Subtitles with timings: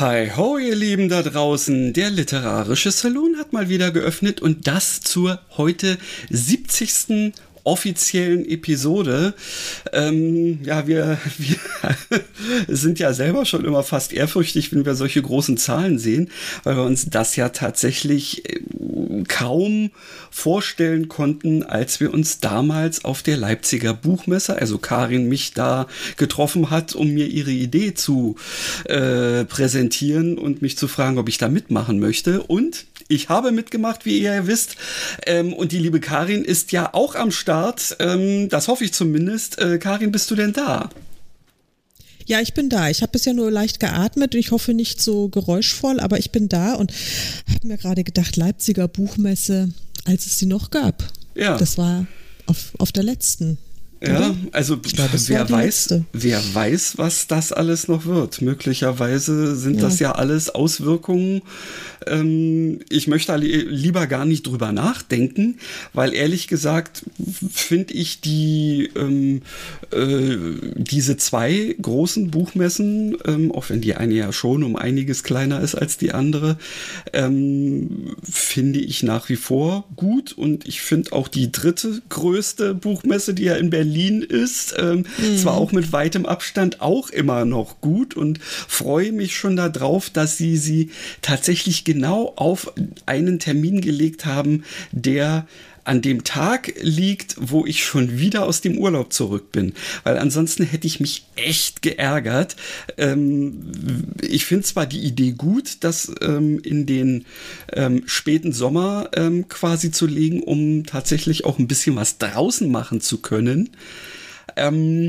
[0.00, 1.92] Hi ho, ihr Lieben da draußen.
[1.92, 5.98] Der literarische Salon hat mal wieder geöffnet und das zur heute
[6.30, 7.32] 70
[7.64, 9.34] offiziellen Episode.
[9.92, 11.56] Ähm, ja, wir, wir
[12.68, 16.30] sind ja selber schon immer fast ehrfürchtig, wenn wir solche großen Zahlen sehen,
[16.64, 18.60] weil wir uns das ja tatsächlich äh,
[19.26, 19.90] kaum
[20.30, 26.70] vorstellen konnten, als wir uns damals auf der Leipziger Buchmesse, also Karin mich da getroffen
[26.70, 28.36] hat, um mir ihre Idee zu
[28.84, 32.42] äh, präsentieren und mich zu fragen, ob ich da mitmachen möchte.
[32.42, 34.76] Und ich habe mitgemacht, wie ihr ja wisst.
[35.26, 37.96] Ähm, und die liebe Karin ist ja auch am Start.
[38.00, 39.58] Ähm, das hoffe ich zumindest.
[39.58, 40.90] Äh, Karin, bist du denn da?
[42.28, 42.90] Ja, ich bin da.
[42.90, 44.34] Ich habe bisher nur leicht geatmet.
[44.34, 46.92] Ich hoffe nicht so geräuschvoll, aber ich bin da und
[47.48, 49.70] habe mir gerade gedacht, Leipziger Buchmesse,
[50.04, 51.02] als es sie noch gab.
[51.34, 51.56] Ja.
[51.56, 52.06] Das war
[52.44, 53.56] auf, auf der letzten.
[54.00, 58.42] Ja, also glaub, wer weiß, wer weiß, was das alles noch wird.
[58.42, 59.80] Möglicherweise sind ja.
[59.80, 61.42] das ja alles Auswirkungen.
[62.08, 65.58] Ähm, ich möchte lieber gar nicht drüber nachdenken,
[65.92, 67.04] weil ehrlich gesagt
[67.50, 69.42] finde ich die ähm,
[69.90, 70.36] äh,
[70.76, 75.74] diese zwei großen Buchmessen, ähm, auch wenn die eine ja schon um einiges kleiner ist
[75.74, 76.58] als die andere,
[77.12, 83.34] ähm, finde ich nach wie vor gut und ich finde auch die dritte größte Buchmesse,
[83.34, 84.74] die ja in Berlin Berlin ist.
[84.78, 85.36] Ähm, mhm.
[85.38, 90.36] Zwar auch mit weitem Abstand auch immer noch gut und freue mich schon darauf, dass
[90.36, 90.90] sie sie
[91.22, 92.72] tatsächlich genau auf
[93.06, 95.46] einen Termin gelegt haben, der
[95.88, 99.72] an dem Tag liegt, wo ich schon wieder aus dem Urlaub zurück bin.
[100.04, 102.56] Weil ansonsten hätte ich mich echt geärgert.
[102.98, 103.72] Ähm,
[104.20, 107.24] ich finde zwar die Idee gut, das ähm, in den
[107.72, 113.00] ähm, späten Sommer ähm, quasi zu legen, um tatsächlich auch ein bisschen was draußen machen
[113.00, 113.70] zu können.
[114.56, 115.08] Ähm,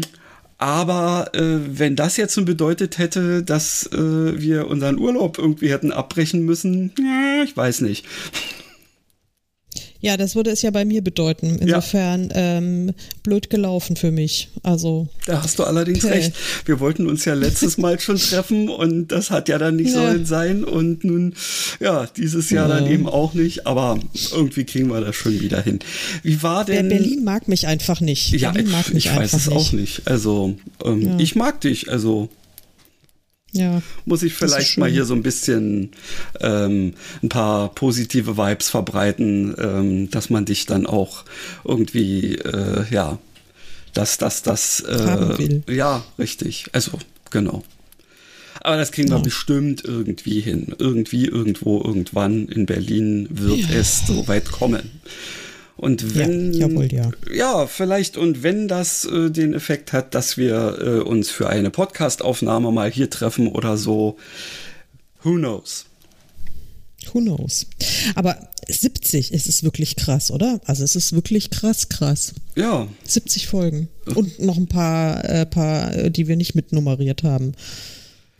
[0.60, 5.94] aber äh, wenn das jetzt so bedeutet hätte, dass äh, wir unseren Urlaub irgendwie hätten
[5.94, 8.06] abbrechen müssen, ja, ich weiß nicht.
[10.02, 11.58] Ja, das würde es ja bei mir bedeuten.
[11.60, 12.36] Insofern ja.
[12.36, 14.50] ähm, blöd gelaufen für mich.
[14.64, 15.10] Also.
[15.26, 16.14] Da hast du allerdings okay.
[16.14, 16.34] recht.
[16.66, 19.96] Wir wollten uns ja letztes Mal schon treffen und das hat ja dann nicht ja.
[19.96, 21.34] sollen sein und nun,
[21.82, 22.80] ja, dieses Jahr ja.
[22.80, 24.00] dann eben auch nicht, aber
[24.32, 25.80] irgendwie kriegen wir das schon wieder hin.
[26.24, 26.88] Wie war denn.
[26.88, 28.32] Berlin mag mich einfach nicht.
[28.32, 29.58] Ja, Berlin mag mich ich weiß es nicht.
[29.58, 30.02] auch nicht.
[30.08, 30.56] Also,
[30.86, 32.30] ähm, ich mag dich, also
[33.52, 35.92] ja, muss ich vielleicht mal hier so ein bisschen
[36.40, 36.94] ähm,
[37.24, 41.26] ein paar positive Vibes verbreiten, ähm, dass man dich dann auch
[41.64, 43.18] irgendwie, äh, ja,
[43.94, 46.68] dass das, das, äh, ja, richtig.
[46.74, 46.92] Also,
[47.32, 47.64] genau.
[48.62, 49.18] Aber das kriegen ja.
[49.18, 50.76] wir bestimmt irgendwie hin.
[50.78, 53.80] Irgendwie, irgendwo, irgendwann in Berlin wird ja.
[53.80, 55.02] es so weit kommen.
[55.80, 57.10] Und wenn, ja, jawohl, ja.
[57.34, 61.70] ja, vielleicht und wenn das äh, den Effekt hat, dass wir äh, uns für eine
[61.70, 64.18] Podcast-Aufnahme mal hier treffen oder so,
[65.24, 65.86] who knows?
[67.14, 67.66] Who knows?
[68.16, 70.60] Aber 70 ist es wirklich krass, oder?
[70.66, 72.34] Also es ist wirklich krass, krass.
[72.58, 72.90] Ja.
[73.06, 73.88] 70 Folgen.
[74.16, 77.54] Und noch ein paar, äh, paar, äh, die wir nicht mitnummeriert haben.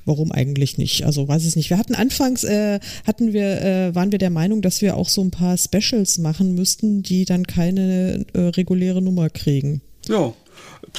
[0.10, 1.06] Warum eigentlich nicht?
[1.06, 1.70] Also weiß ich nicht.
[1.70, 5.22] Wir hatten anfangs äh, hatten wir äh, waren wir der Meinung, dass wir auch so
[5.22, 9.82] ein paar Specials machen müssten, die dann keine äh, reguläre Nummer kriegen.
[10.08, 10.34] Ja,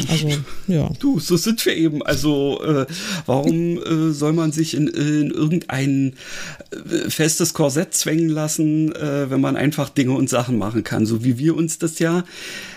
[0.09, 0.29] also,
[0.67, 0.91] ja.
[0.99, 2.03] Du, so sind wir eben.
[2.03, 2.87] Also, äh,
[3.27, 6.15] warum äh, soll man sich in, in irgendein
[6.71, 11.07] äh, festes Korsett zwängen lassen, äh, wenn man einfach Dinge und Sachen machen kann?
[11.07, 12.25] So wie wir uns das ja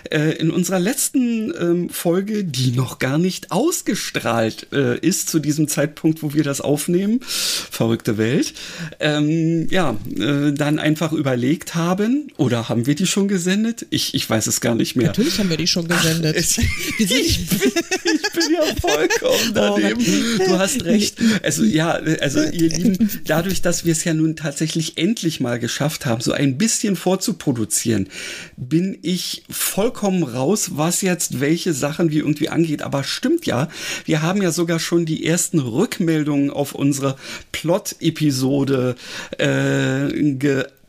[0.09, 5.67] äh, in unserer letzten ähm, Folge, die noch gar nicht ausgestrahlt äh, ist zu diesem
[5.67, 8.53] Zeitpunkt, wo wir das aufnehmen, verrückte Welt,
[8.99, 13.85] ähm, ja, dann einfach überlegt haben, oder haben wir die schon gesendet?
[13.89, 15.07] Ich, ich weiß es gar nicht mehr.
[15.07, 16.35] Natürlich haben wir die schon gesendet.
[16.37, 17.71] Ach, ich, bin,
[18.03, 20.01] ich bin ja vollkommen oh, daneben.
[20.39, 21.17] Oh, du hast recht.
[21.41, 26.05] Also ja, also ihr Lieben, dadurch, dass wir es ja nun tatsächlich endlich mal geschafft
[26.05, 28.09] haben, so ein bisschen vorzuproduzieren,
[28.57, 32.81] bin ich vollkommen raus, was jetzt welche Sachen wie irgendwie angeht.
[32.81, 33.69] Aber stimmt ja,
[34.05, 37.17] wir haben ja sogar schon die ersten Rückmeldungen auf unsere
[37.51, 38.95] Plot-Episode
[39.37, 40.33] äh,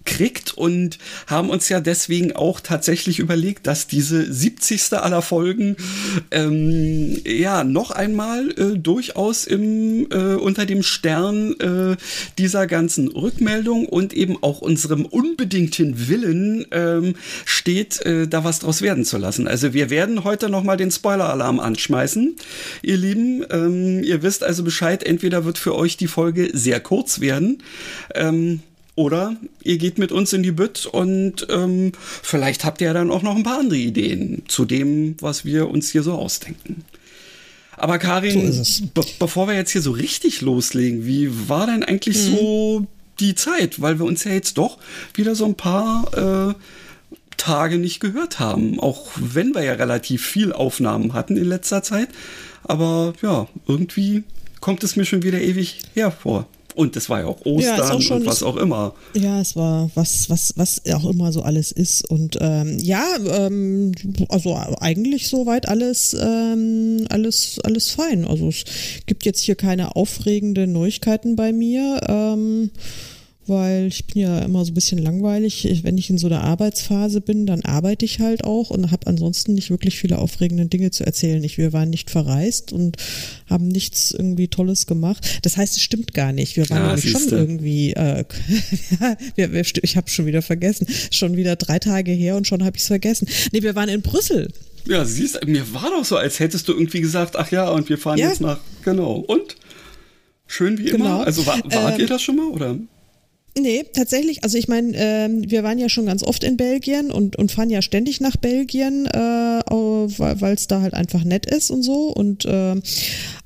[0.05, 4.93] gekriegt und haben uns ja deswegen auch tatsächlich überlegt, dass diese 70.
[4.93, 5.77] aller Folgen
[6.31, 11.97] ähm, ja noch einmal äh, durchaus im, äh, unter dem Stern äh,
[12.39, 17.15] dieser ganzen Rückmeldung und eben auch unserem unbedingten Willen ähm,
[17.45, 19.49] steht, äh, da was draus werden zu lassen.
[19.49, 22.37] Also wir werden heute noch mal den Spoiler-Alarm anschmeißen,
[22.83, 23.45] ihr Lieben.
[23.51, 27.63] Ähm, ihr wisst also Bescheid, entweder wird für euch die Folge sehr kurz werden,
[28.15, 28.61] ähm,
[28.97, 31.93] oder ihr geht mit uns in die Bütt und ähm,
[32.23, 35.91] vielleicht habt ihr dann auch noch ein paar andere Ideen zu dem, was wir uns
[35.91, 36.85] hier so ausdenken.
[37.77, 42.17] Aber Karin, so be bevor wir jetzt hier so richtig loslegen, wie war denn eigentlich
[42.19, 42.37] mhm.
[42.37, 42.87] so
[43.21, 43.81] die Zeit?
[43.81, 44.79] Weil wir uns ja jetzt doch
[45.15, 46.55] wieder so ein paar äh,
[47.37, 48.79] Tage nicht gehört haben.
[48.79, 52.09] Auch wenn wir ja relativ viel Aufnahmen hatten in letzter Zeit.
[52.63, 54.23] Aber ja, irgendwie
[54.61, 56.47] kommt es mir schon wieder ewig hervor.
[56.75, 58.95] Und es war ja auch Ostern ja, auch und was auch immer.
[59.15, 62.09] Ja, es war was, was, was auch immer so alles ist.
[62.09, 63.93] Und ähm, ja, ähm,
[64.29, 68.27] also eigentlich soweit alles, ähm, alles, alles fein.
[68.27, 68.65] Also es
[69.07, 72.01] gibt jetzt hier keine aufregenden Neuigkeiten bei mir.
[72.09, 72.71] Ähm,
[73.47, 75.81] weil ich bin ja immer so ein bisschen langweilig.
[75.83, 79.55] wenn ich in so einer Arbeitsphase bin, dann arbeite ich halt auch und habe ansonsten
[79.55, 81.43] nicht wirklich viele aufregende Dinge zu erzählen.
[81.45, 82.97] Ich, wir waren nicht verreist und
[83.49, 85.41] haben nichts irgendwie Tolles gemacht.
[85.43, 86.57] Das heißt, es stimmt gar nicht.
[86.57, 88.25] Wir waren nämlich schon irgendwie, äh,
[89.01, 89.17] ja,
[89.51, 92.83] wir, ich habe schon wieder vergessen, schon wieder drei Tage her und schon habe ich
[92.83, 93.29] es vergessen.
[93.53, 94.49] Nee, wir waren in Brüssel.
[94.87, 97.89] Ja, siehst du, mir war doch so, als hättest du irgendwie gesagt, ach ja, und
[97.89, 98.29] wir fahren ja.
[98.29, 99.15] jetzt nach, genau.
[99.15, 99.57] Und?
[100.47, 101.07] Schön wie genau.
[101.07, 101.27] immer.
[101.27, 102.77] Also war, wart ähm, ihr das schon mal, oder?
[103.57, 104.43] Nee, tatsächlich.
[104.43, 107.71] Also ich meine, ähm, wir waren ja schon ganz oft in Belgien und, und fahren
[107.71, 112.09] ja ständig nach Belgien, äh, weil es da halt einfach nett ist und so.
[112.09, 112.75] Und äh,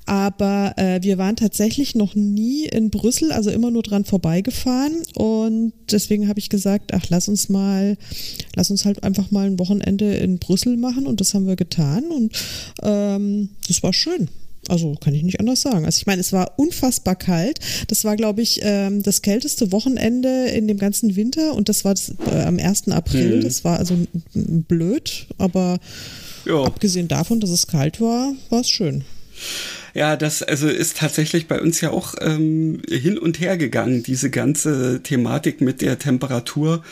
[0.07, 4.95] aber äh, wir waren tatsächlich noch nie in Brüssel, also immer nur dran vorbeigefahren.
[5.13, 7.95] Und deswegen habe ich gesagt, ach, lass uns mal,
[8.55, 11.05] lass uns halt einfach mal ein Wochenende in Brüssel machen.
[11.05, 12.05] Und das haben wir getan.
[12.05, 12.35] Und
[12.81, 14.27] ähm, das war schön.
[14.67, 15.85] Also kann ich nicht anders sagen.
[15.85, 17.59] Also ich meine, es war unfassbar kalt.
[17.87, 21.93] Das war, glaube ich, ähm, das kälteste Wochenende in dem ganzen Winter und das war
[21.93, 22.89] das, äh, am 1.
[22.89, 23.37] April.
[23.37, 23.41] Mhm.
[23.41, 23.95] Das war also
[24.33, 25.79] blöd, aber
[26.45, 26.63] ja.
[26.63, 29.03] abgesehen davon, dass es kalt war, war es schön.
[29.99, 34.29] Ja, das also ist tatsächlich bei uns ja auch ähm, hin und her gegangen, diese
[34.29, 36.83] ganze Thematik mit der Temperatur.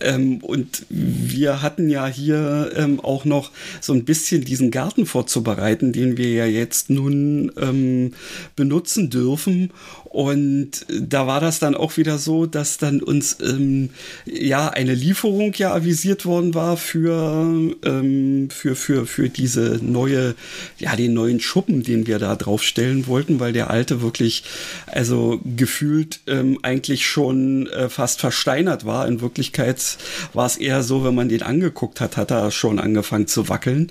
[0.00, 3.50] Ähm, und wir hatten ja hier ähm, auch noch
[3.80, 8.14] so ein bisschen diesen Garten vorzubereiten, den wir ja jetzt nun ähm,
[8.54, 9.72] benutzen dürfen.
[10.12, 13.88] Und da war das dann auch wieder so, dass dann uns ähm,
[14.26, 20.34] ja eine Lieferung ja avisiert worden war für, ähm, für, für, für diese neue,
[20.78, 24.44] ja, den neuen Schuppen, den wir da draufstellen wollten, weil der alte wirklich,
[24.84, 29.08] also gefühlt ähm, eigentlich schon äh, fast versteinert war.
[29.08, 29.96] In Wirklichkeit
[30.34, 33.90] war es eher so, wenn man den angeguckt hat, hat er schon angefangen zu wackeln.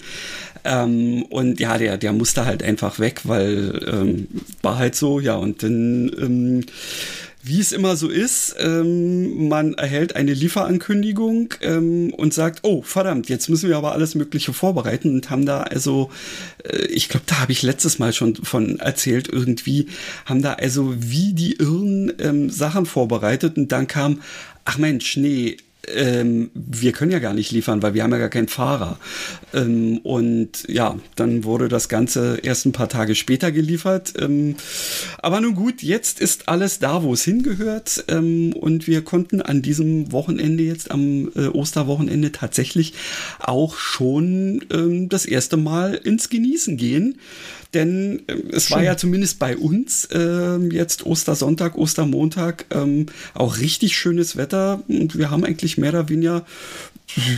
[0.64, 4.28] Ähm, und ja, der, der musste halt einfach weg, weil ähm,
[4.62, 6.66] war halt so, ja, und dann, ähm,
[7.44, 13.30] wie es immer so ist, ähm, man erhält eine Lieferankündigung ähm, und sagt, oh verdammt,
[13.30, 16.12] jetzt müssen wir aber alles Mögliche vorbereiten und haben da also,
[16.64, 19.88] äh, ich glaube, da habe ich letztes Mal schon von erzählt, irgendwie
[20.26, 24.22] haben da also wie die Irren ähm, Sachen vorbereitet und dann kam,
[24.66, 28.30] ach Mensch, nee, ähm, wir können ja gar nicht liefern, weil wir haben ja gar
[28.30, 29.00] keinen Fahrer.
[29.54, 34.14] Ähm, und ja, dann wurde das Ganze erst ein paar Tage später geliefert.
[34.20, 34.56] Ähm,
[35.20, 38.06] aber nun gut, jetzt ist alles da, wo es hingehört.
[38.08, 42.94] Ähm, und wir konnten an diesem Wochenende, jetzt am äh, Osterwochenende, tatsächlich
[43.40, 47.18] auch schon ähm, das erste Mal ins Genießen gehen.
[47.74, 48.78] Denn äh, es Schön.
[48.78, 55.18] war ja zumindest bei uns äh, jetzt Ostersonntag, Ostermontag ähm, auch richtig schönes Wetter und
[55.18, 56.46] wir haben eigentlich mehr oder weniger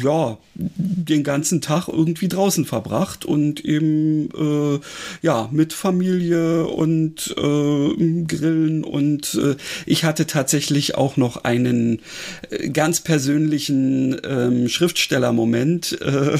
[0.03, 4.79] ja, den ganzen Tag irgendwie draußen verbracht und eben äh,
[5.21, 12.01] ja mit Familie und äh, Grillen und äh, ich hatte tatsächlich auch noch einen
[12.49, 15.99] äh, ganz persönlichen ähm, Schriftstellermoment.
[16.01, 16.37] Äh,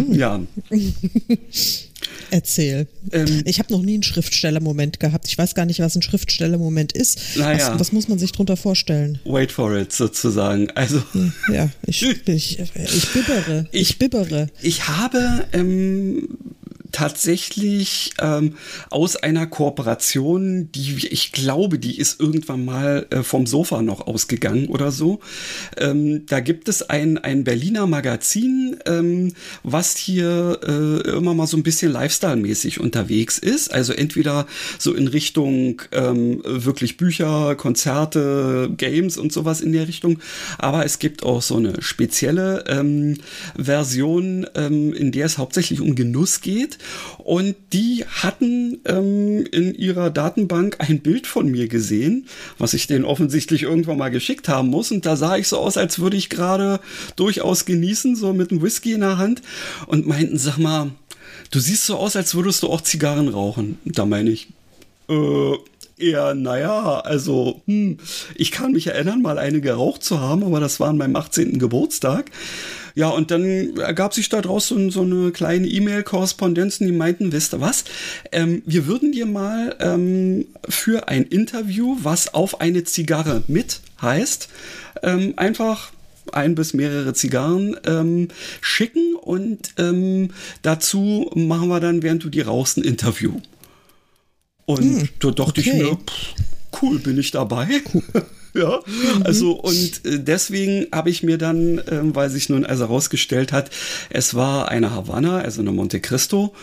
[0.10, 0.42] ja.
[2.32, 2.88] Erzähl.
[3.12, 5.28] Ähm, ich habe noch nie einen Schriftstellermoment gehabt.
[5.28, 7.38] Ich weiß gar nicht, was ein Schriftstellermoment ist.
[7.38, 7.72] Naja.
[7.74, 9.20] Was, was, muss man sich darunter vorstellen?
[9.26, 10.70] Wait for it, sozusagen.
[10.72, 11.02] Also.
[11.52, 13.68] Ja, ich, ich, ich bibbere.
[13.72, 14.48] Ich, ich bibbere.
[14.62, 16.28] Ich habe ähm,
[16.92, 18.56] tatsächlich ähm,
[18.90, 24.68] aus einer Kooperation, die ich glaube, die ist irgendwann mal äh, vom Sofa noch ausgegangen
[24.68, 25.20] oder so.
[25.78, 31.58] Ähm, da gibt es ein, ein Berliner Magazin, ähm, was hier äh, immer mal so
[31.58, 33.74] ein bisschen Lifestyle-mäßig unterwegs ist.
[33.74, 40.20] Also entweder so in Richtung ähm, wirklich Bücher, Konzerte, Games und sowas in der Richtung.
[40.58, 43.18] Aber es gibt auch so eine spezielle ähm,
[43.56, 46.79] Version, ähm, in der es hauptsächlich um Genuss geht.
[47.18, 53.06] Und die hatten ähm, in ihrer Datenbank ein Bild von mir gesehen, was ich denen
[53.06, 54.92] offensichtlich irgendwann mal geschickt haben muss.
[54.92, 56.80] Und da sah ich so aus, als würde ich gerade
[57.16, 59.42] durchaus genießen, so mit einem Whisky in der Hand.
[59.88, 60.92] Und meinten, sag mal,
[61.52, 63.78] du siehst so aus, als würdest du auch Zigarren rauchen.
[63.86, 64.48] Da meine ich,
[65.10, 65.56] äh,
[65.98, 67.98] eher, naja, also, hm,
[68.36, 71.60] ich kann mich erinnern, mal eine geraucht zu haben, aber das war an meinem 18.
[71.60, 72.32] Geburtstag.
[73.00, 77.62] Ja, und dann ergab sich daraus so, so eine kleine E-Mail-Korrespondenz, die meinten, wisst ihr
[77.62, 77.86] was,
[78.34, 84.50] ähm, wir würden dir mal ähm, für ein Interview, was auf eine Zigarre mit heißt,
[85.02, 85.94] ähm, einfach
[86.34, 88.28] ein bis mehrere Zigarren ähm,
[88.60, 93.40] schicken und ähm, dazu machen wir dann, während du die rauchst, ein Interview.
[94.66, 95.70] Und hm, da dachte okay.
[95.70, 97.70] ich mir, pff, cool, bin ich dabei.
[97.94, 98.04] Cool.
[98.54, 98.80] ja,
[99.24, 103.70] also und äh, deswegen habe ich mir dann, ähm, weil sich nun also herausgestellt hat,
[104.10, 106.54] es war eine Havanna, also eine Monte Cristo.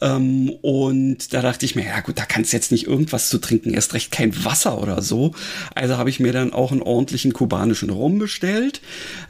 [0.00, 3.38] Ähm, und da dachte ich mir, ja gut, da kannst du jetzt nicht irgendwas zu
[3.38, 5.34] trinken, erst recht kein Wasser oder so.
[5.74, 8.80] Also habe ich mir dann auch einen ordentlichen kubanischen Rum bestellt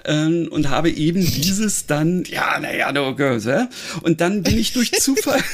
[0.04, 3.02] ähm, und habe eben dieses dann, ja, naja, du,
[4.02, 5.40] und dann bin ich durch Zufall.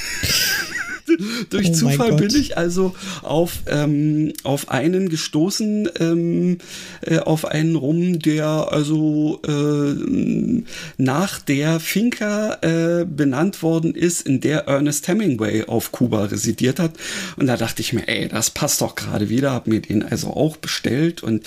[1.50, 6.58] Durch oh Zufall bin ich also auf, ähm, auf einen gestoßen, ähm,
[7.00, 10.62] äh, auf einen rum, der also äh,
[10.96, 16.92] nach der Finca äh, benannt worden ist, in der Ernest Hemingway auf Kuba residiert hat.
[17.36, 20.28] Und da dachte ich mir, ey, das passt doch gerade wieder, habe mir den also
[20.28, 21.44] auch bestellt und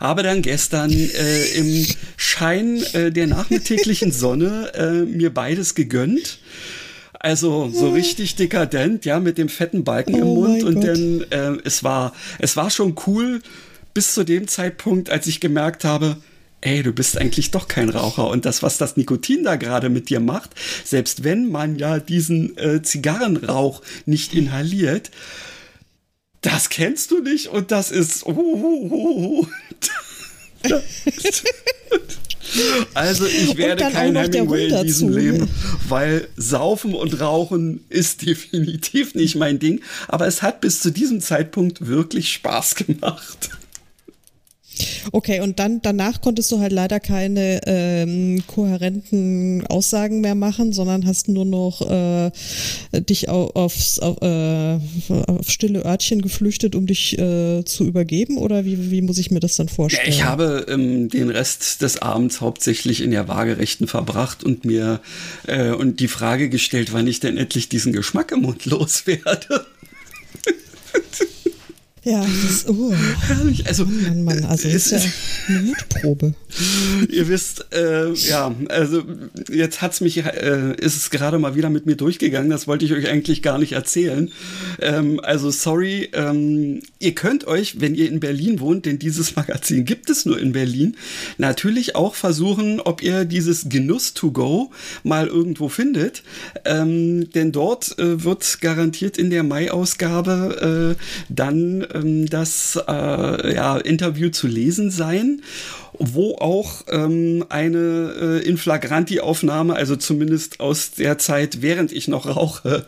[0.00, 1.86] habe dann gestern äh, im
[2.16, 6.38] Schein äh, der nachmittäglichen Sonne äh, mir beides gegönnt.
[7.22, 10.64] Also so richtig dekadent, ja, mit dem fetten Balken oh im Mund.
[10.64, 10.84] Und Gott.
[10.84, 13.40] dann, äh, es war, es war schon cool
[13.94, 16.16] bis zu dem Zeitpunkt, als ich gemerkt habe,
[16.62, 18.28] ey, du bist eigentlich doch kein Raucher.
[18.28, 20.50] Und das, was das Nikotin da gerade mit dir macht,
[20.84, 25.12] selbst wenn man ja diesen äh, Zigarrenrauch nicht inhaliert,
[26.40, 28.26] das kennst du nicht und das ist.
[28.26, 29.46] Uh, uh, uh,
[32.94, 35.48] Also ich werde kein Hemingway in diesem Leben,
[35.88, 39.80] weil Saufen und Rauchen ist definitiv nicht mein Ding.
[40.08, 43.50] Aber es hat bis zu diesem Zeitpunkt wirklich Spaß gemacht.
[45.12, 51.06] Okay, und dann danach konntest du halt leider keine ähm, kohärenten Aussagen mehr machen, sondern
[51.06, 52.30] hast nur noch äh,
[52.92, 54.78] dich auf, aufs, auf, äh,
[55.26, 58.38] auf stille Örtchen geflüchtet, um dich äh, zu übergeben?
[58.38, 60.08] Oder wie, wie muss ich mir das dann vorstellen?
[60.08, 65.00] Ich habe ähm, den Rest des Abends hauptsächlich in der Waagerechten verbracht und mir
[65.46, 69.66] äh, und die Frage gestellt, wann ich denn endlich diesen Geschmack im Mund loswerde.
[72.04, 72.92] Ja, das, oh.
[73.28, 73.64] Herrlich.
[73.68, 74.98] Also, Mann, Mann, also ist ja
[75.46, 76.34] eine Mutprobe.
[77.08, 79.04] Ihr wisst, äh, ja, also
[79.48, 82.50] jetzt hat's mich, äh, ist es gerade mal wieder mit mir durchgegangen.
[82.50, 84.32] Das wollte ich euch eigentlich gar nicht erzählen.
[84.80, 86.10] Ähm, also sorry.
[86.12, 90.40] Ähm, ihr könnt euch, wenn ihr in Berlin wohnt, denn dieses Magazin gibt es nur
[90.40, 90.96] in Berlin,
[91.38, 94.72] natürlich auch versuchen, ob ihr dieses Genuss to go
[95.04, 96.24] mal irgendwo findet.
[96.64, 103.78] Ähm, denn dort äh, wird garantiert in der Mai-Ausgabe äh, dann ähm, das äh, ja,
[103.78, 105.42] Interview zu lesen sein,
[105.92, 112.84] wo auch ähm, eine äh, Inflagranti-Aufnahme, also zumindest aus der Zeit, während ich noch rauche,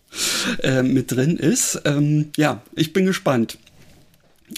[0.62, 1.82] äh, mit drin ist.
[1.84, 3.58] Ähm, ja, ich bin gespannt,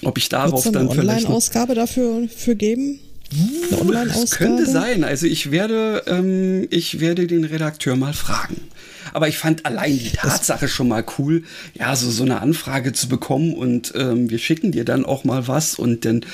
[0.04, 1.24] ob ich darauf dann eine vielleicht.
[1.24, 3.00] Online-Ausgabe dafür für geben?
[3.30, 4.20] Eine Online-Ausgabe?
[4.22, 5.04] Das könnte sein.
[5.04, 8.68] Also ich werde, ähm, ich werde den Redakteur mal fragen.
[9.12, 11.44] Aber ich fand allein die Tatsache schon mal cool,
[11.74, 15.48] ja, so, so eine Anfrage zu bekommen und ähm, wir schicken dir dann auch mal
[15.48, 16.24] was und dann,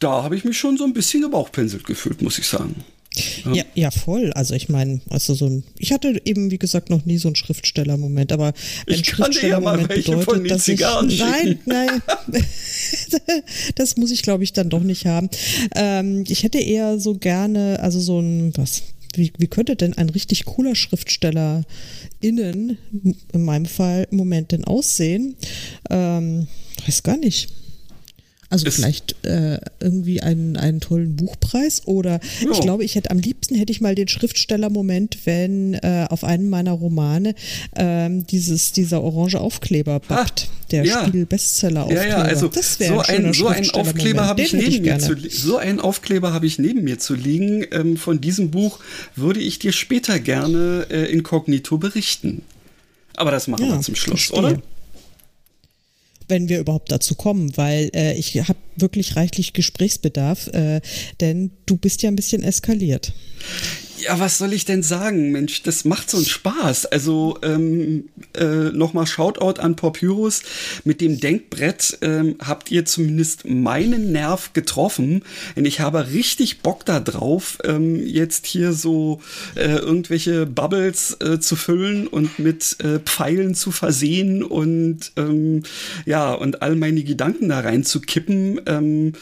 [0.00, 2.84] da habe ich mich schon so ein bisschen gebauchpinselt gefühlt, muss ich sagen.
[3.44, 3.54] Ja.
[3.54, 4.32] ja, ja, voll.
[4.34, 7.34] Also ich meine, also so ein, ich hatte eben, wie gesagt, noch nie so einen
[7.34, 8.52] Schriftsteller-Moment, aber
[8.88, 12.02] ein Schriftsteller-Moment bedeutet, dass ich, nein, nein,
[13.74, 15.28] das muss ich, glaube ich, dann doch nicht haben.
[15.74, 18.82] Ähm, ich hätte eher so gerne, also so ein, was,
[19.14, 21.64] wie, wie könnte denn ein richtig cooler Schriftsteller
[22.20, 22.78] innen,
[23.32, 25.34] in meinem Fall, im Moment denn aussehen?
[25.90, 26.46] Ähm,
[26.86, 27.48] weiß gar nicht.
[28.50, 32.50] Also es vielleicht äh, irgendwie einen, einen tollen Buchpreis oder ja.
[32.50, 36.50] ich glaube, ich hätte am liebsten hätte ich mal den Schriftsteller-Moment, wenn äh, auf einem
[36.50, 37.36] meiner Romane
[37.76, 40.48] ähm, dieses, dieser orange Aufkleber backt.
[40.50, 41.02] Ah, der ja.
[41.02, 42.02] Spiegel-Bestseller-Aufkleber.
[42.02, 45.16] Ja, ja, also das so ein, ein so einen Aufkleber habe ich neben mir zu
[45.28, 47.64] so einen Aufkleber habe ich neben mir zu liegen.
[47.70, 48.80] Ähm, von diesem Buch
[49.14, 52.42] würde ich dir später gerne äh, inkognito berichten.
[53.14, 54.38] Aber das machen ja, wir zum Schluss, verstehe.
[54.38, 54.62] oder?
[56.30, 60.80] Wenn wir überhaupt dazu kommen, weil äh, ich habe wirklich reichlich Gesprächsbedarf, äh,
[61.20, 63.12] denn du bist ja ein bisschen eskaliert.
[64.00, 65.62] Ja, was soll ich denn sagen, Mensch?
[65.62, 66.86] Das macht so einen Spaß.
[66.86, 70.42] Also ähm, äh, nochmal Shoutout an Papyrus.
[70.84, 75.22] Mit dem Denkbrett ähm, habt ihr zumindest meinen Nerv getroffen.
[75.54, 79.20] Und ich habe richtig Bock da drauf, ähm, jetzt hier so
[79.54, 85.62] äh, irgendwelche Bubbles äh, zu füllen und mit äh, Pfeilen zu versehen und ähm,
[86.06, 88.62] ja, und all meine Gedanken da reinzukippen.
[88.64, 89.12] Ähm,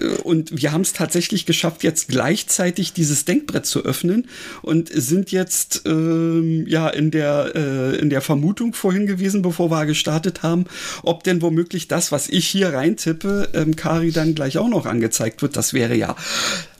[0.00, 4.28] äh, und wir haben es tatsächlich geschafft, jetzt gleichzeitig dieses Denkbrett zu öffnen öffnen
[4.62, 9.86] und sind jetzt ähm, ja in der, äh, in der Vermutung vorhin gewesen, bevor wir
[9.86, 10.66] gestartet haben,
[11.02, 15.42] ob denn womöglich das, was ich hier reintippe, ähm, Kari dann gleich auch noch angezeigt
[15.42, 15.56] wird.
[15.56, 16.16] Das wäre ja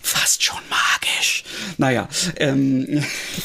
[0.01, 0.64] fast schon.
[1.79, 2.09] Naja.
[2.37, 3.03] Ähm.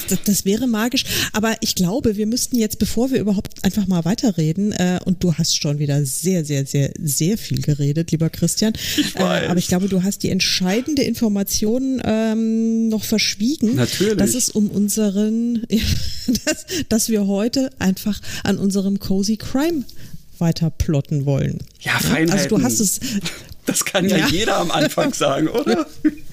[0.08, 4.06] Das, das, wäre magisch, aber ich glaube, wir müssten jetzt, bevor wir überhaupt einfach mal
[4.06, 8.74] weiterreden, äh, und du hast schon wieder sehr, sehr, sehr, sehr viel geredet, lieber Christian.
[8.98, 9.44] Ich weiß.
[9.44, 13.76] Äh, aber ich glaube, du hast die entscheidende Information ähm, noch verschwiegen.
[13.76, 14.18] Natürlich.
[14.18, 15.66] Dass es um unseren,
[16.46, 19.84] dass, dass wir heute einfach an unserem Cozy Crime
[20.40, 21.60] weiter plotten wollen.
[21.82, 22.32] Ja, Feinheiten.
[22.32, 23.00] Also du hast es.
[23.66, 24.28] Das kann ja, ja.
[24.30, 25.86] jeder am Anfang sagen, oder?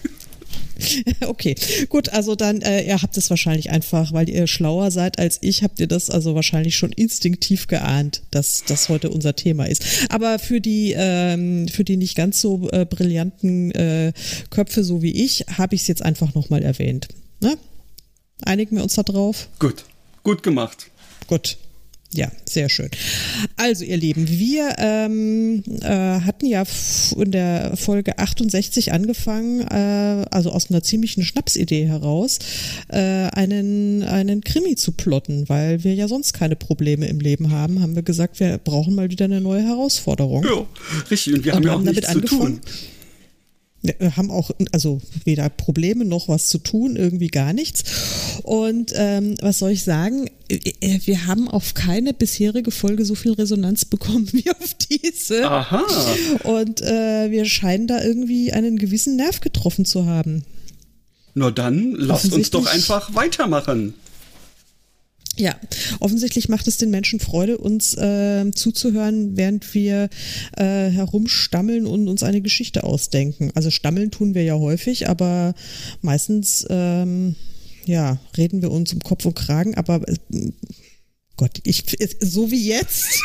[1.26, 1.54] Okay,
[1.88, 5.62] gut, also dann, äh, ihr habt es wahrscheinlich einfach, weil ihr schlauer seid als ich,
[5.62, 9.84] habt ihr das also wahrscheinlich schon instinktiv geahnt, dass das heute unser Thema ist.
[10.10, 14.12] Aber für die, ähm, für die nicht ganz so äh, brillanten äh,
[14.50, 17.08] Köpfe so wie ich, habe ich es jetzt einfach nochmal erwähnt.
[17.40, 17.56] Ne?
[18.42, 19.48] Einigen wir uns da drauf?
[19.58, 19.84] Gut,
[20.22, 20.90] gut gemacht.
[21.26, 21.56] Gut.
[22.16, 22.88] Ja, sehr schön.
[23.56, 26.64] Also ihr Lieben, wir ähm, äh, hatten ja
[27.14, 32.38] in der Folge 68 angefangen, äh, also aus einer ziemlichen Schnapsidee heraus,
[32.88, 37.82] äh, einen, einen Krimi zu plotten, weil wir ja sonst keine Probleme im Leben haben,
[37.82, 40.44] haben wir gesagt, wir brauchen mal wieder eine neue Herausforderung.
[40.44, 40.66] Ja,
[41.10, 41.34] richtig.
[41.34, 42.60] Und wir und haben ja auch nichts zu tun.
[43.82, 47.84] Wir haben auch also weder Probleme noch was zu tun, irgendwie gar nichts.
[48.42, 50.28] Und ähm, was soll ich sagen?
[50.48, 55.48] Äh, äh, wir haben auf keine bisherige Folge so viel Resonanz bekommen wie auf diese.
[55.48, 55.84] Aha.
[56.44, 60.44] Und äh, wir scheinen da irgendwie einen gewissen Nerv getroffen zu haben.
[61.34, 63.94] Na dann, lasst uns doch einfach weitermachen.
[65.38, 65.54] Ja,
[66.00, 70.08] offensichtlich macht es den Menschen Freude, uns äh, zuzuhören, während wir
[70.56, 73.50] äh, herumstammeln und uns eine Geschichte ausdenken.
[73.54, 75.54] Also stammeln tun wir ja häufig, aber
[76.00, 77.36] meistens ähm,
[77.84, 80.16] ja, reden wir uns um Kopf und Kragen, aber äh,
[81.36, 81.84] Gott, ich
[82.20, 83.06] so wie jetzt.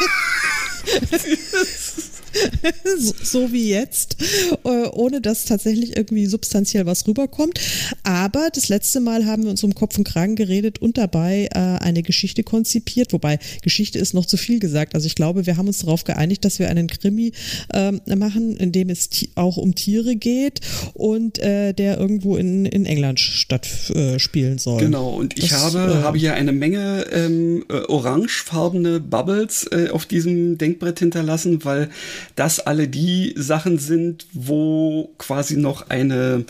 [2.98, 4.18] so, so, wie jetzt,
[4.64, 7.60] äh, ohne dass tatsächlich irgendwie substanziell was rüberkommt.
[8.04, 11.60] Aber das letzte Mal haben wir uns um Kopf und Kragen geredet und dabei äh,
[11.60, 14.96] eine Geschichte konzipiert, wobei Geschichte ist noch zu viel gesagt.
[14.96, 17.34] Also ich glaube, wir haben uns darauf geeinigt, dass wir einen Krimi
[17.74, 20.62] äh, machen, in dem es auch um Tiere geht
[20.94, 24.82] und äh, der irgendwo in, in England stattspielen soll.
[24.82, 31.00] Genau, und ich das, habe, habe hier eine Menge ähm, orangefarbene Bubbles auf diesem Denkbrett
[31.00, 31.90] hinterlassen, weil
[32.36, 36.46] das alle die Sachen sind, wo quasi noch eine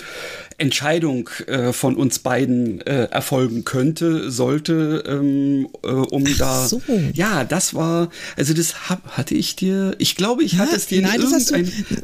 [0.58, 6.68] Entscheidung äh, von uns beiden äh, erfolgen könnte, sollte, ähm, äh, um Ach da.
[6.68, 6.82] So.
[7.14, 11.02] Ja, das war, also das hab, hatte ich dir, ich glaube, ich hatte es dir
[11.02, 11.22] Nein,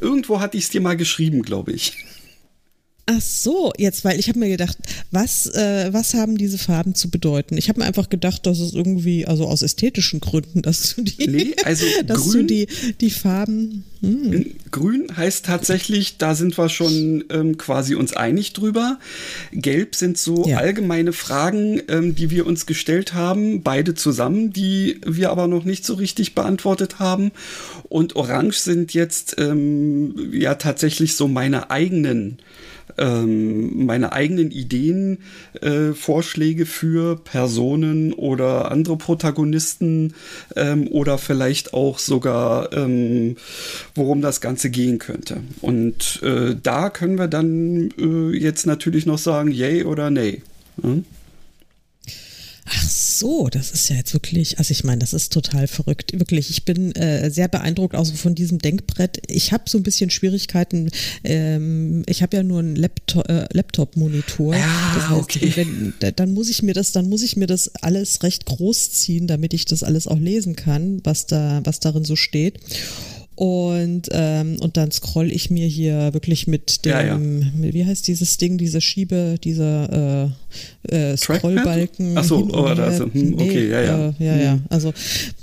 [0.01, 1.93] irgendwo hatte ich es dir mal geschrieben, glaube ich.
[3.09, 4.77] Ach so, jetzt, weil ich habe mir gedacht,
[5.11, 7.55] was, äh, was haben diese Farben zu bedeuten?
[7.57, 11.25] Ich habe mir einfach gedacht, dass es irgendwie, also aus ästhetischen Gründen, dass du die,
[11.25, 12.67] nee, also dass grün, du die,
[12.99, 13.85] die Farben.
[14.01, 14.47] Hm.
[14.71, 18.99] Grün heißt tatsächlich, da sind wir schon ähm, quasi uns einig drüber.
[19.53, 20.57] Gelb sind so ja.
[20.57, 25.85] allgemeine Fragen, ähm, die wir uns gestellt haben, beide zusammen, die wir aber noch nicht
[25.85, 27.31] so richtig beantwortet haben.
[27.87, 32.39] Und Orange sind jetzt ähm, ja tatsächlich so meine eigenen
[32.97, 35.19] ähm, meine eigenen Ideen,
[35.61, 40.13] äh, Vorschläge für Personen oder andere Protagonisten
[40.55, 43.37] ähm, oder vielleicht auch sogar, ähm,
[43.95, 45.41] worum das Ganze gehen könnte.
[45.61, 50.41] Und äh, da können wir dann äh, jetzt natürlich noch sagen, yay oder nay.
[50.81, 51.05] Hm?
[52.69, 56.17] Ach so das ist ja jetzt wirklich, also ich meine, das ist total verrückt.
[56.17, 59.21] Wirklich, ich bin äh, sehr beeindruckt auch so von diesem Denkbrett.
[59.27, 60.89] Ich habe so ein bisschen Schwierigkeiten.
[61.23, 64.55] Ähm, ich habe ja nur einen Laptop, äh, Laptop-Monitor.
[64.55, 65.51] Ja, das heißt, okay.
[65.55, 69.27] Wenn, dann muss ich mir das, dann muss ich mir das alles recht groß ziehen,
[69.27, 72.59] damit ich das alles auch lesen kann, was da, was darin so steht.
[73.37, 77.19] Und, ähm, und dann scroll ich mir hier wirklich mit dem, ja, ja.
[77.19, 80.33] Wie heißt dieses Ding, diese Schiebe, dieser
[80.89, 82.17] äh, äh, Scrollbalken.
[82.17, 84.07] Achso, oh, also, hm, okay, nee, ja, ja.
[84.07, 84.41] Äh, ja, hm.
[84.41, 84.59] ja.
[84.69, 84.91] Also,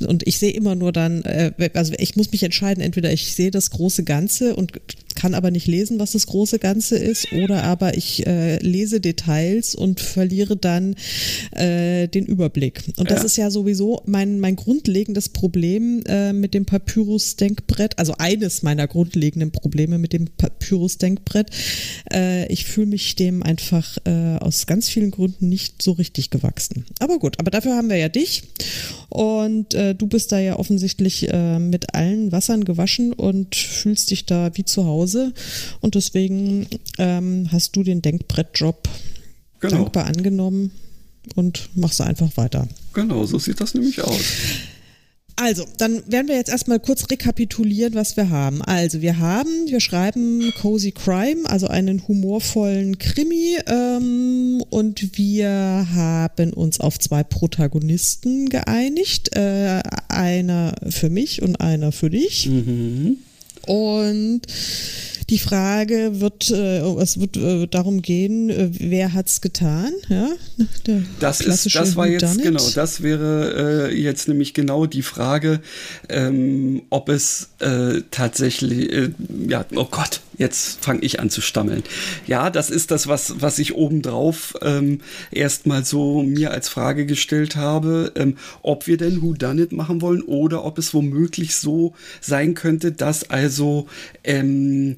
[0.08, 3.52] und ich sehe immer nur dann, äh, also ich muss mich entscheiden, entweder ich sehe
[3.52, 4.72] das große Ganze und
[5.14, 9.74] kann aber nicht lesen, was das große Ganze ist, oder aber ich äh, lese Details
[9.74, 10.96] und verliere dann
[11.52, 12.84] äh, den Überblick.
[12.96, 13.24] Und das ja.
[13.24, 19.50] ist ja sowieso mein, mein grundlegendes Problem äh, mit dem Papyrus-Denkbrett, also eines meiner grundlegenden
[19.50, 21.50] Probleme mit dem Papyrus-Denkbrett.
[22.12, 26.86] Äh, ich fühle mich dem einfach äh, aus ganz vielen Gründen nicht so richtig gewachsen.
[26.98, 28.42] Aber gut, aber dafür haben wir ja dich
[29.08, 34.50] und äh, du bist da ja offensichtlich mit allen Wassern gewaschen und fühlst dich da
[34.54, 35.32] wie zu Hause Hause
[35.80, 36.66] und deswegen
[36.98, 38.88] ähm, hast du den Denkbrettjob
[39.60, 39.76] genau.
[39.76, 40.70] dankbar angenommen
[41.34, 42.66] und machst einfach weiter.
[42.94, 44.20] Genau, so sieht das nämlich aus.
[45.36, 48.62] Also, dann werden wir jetzt erstmal kurz rekapitulieren, was wir haben.
[48.62, 56.52] Also, wir haben, wir schreiben Cozy Crime, also einen humorvollen Krimi, ähm, und wir haben
[56.52, 59.36] uns auf zwei Protagonisten geeinigt.
[59.36, 62.48] Äh, einer für mich und einer für dich.
[62.48, 63.18] Mhm.
[63.66, 64.42] Und
[65.30, 69.92] die Frage wird, äh, es wird äh, darum gehen, äh, wer hat's getan?
[70.08, 70.28] Ja,
[70.86, 75.60] der das ist, das war jetzt genau, das wäre äh, jetzt nämlich genau die Frage,
[76.08, 79.10] ähm, ob es äh, tatsächlich, äh,
[79.48, 81.82] ja, oh Gott, jetzt fange ich an zu stammeln.
[82.26, 87.56] Ja, das ist das, was was ich obendrauf ähm, erstmal so mir als Frage gestellt
[87.56, 91.94] habe, ähm, ob wir denn Who Done It machen wollen oder ob es womöglich so
[92.20, 93.86] sein könnte, dass also
[94.22, 94.96] ähm,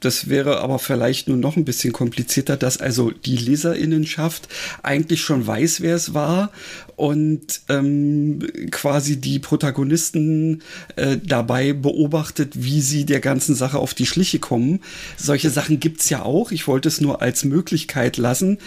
[0.00, 4.48] das wäre aber vielleicht nur noch ein bisschen komplizierter, dass also die Leserinnenschaft
[4.82, 6.50] eigentlich schon weiß, wer es war
[6.96, 8.40] und ähm,
[8.70, 10.62] quasi die Protagonisten
[10.96, 14.80] äh, dabei beobachtet, wie sie der ganzen Sache auf die Schliche kommen.
[15.16, 16.52] Solche Sachen gibt's ja auch.
[16.52, 18.58] Ich wollte es nur als Möglichkeit lassen.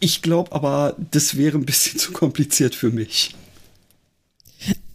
[0.00, 3.34] Ich glaube aber, das wäre ein bisschen zu kompliziert für mich.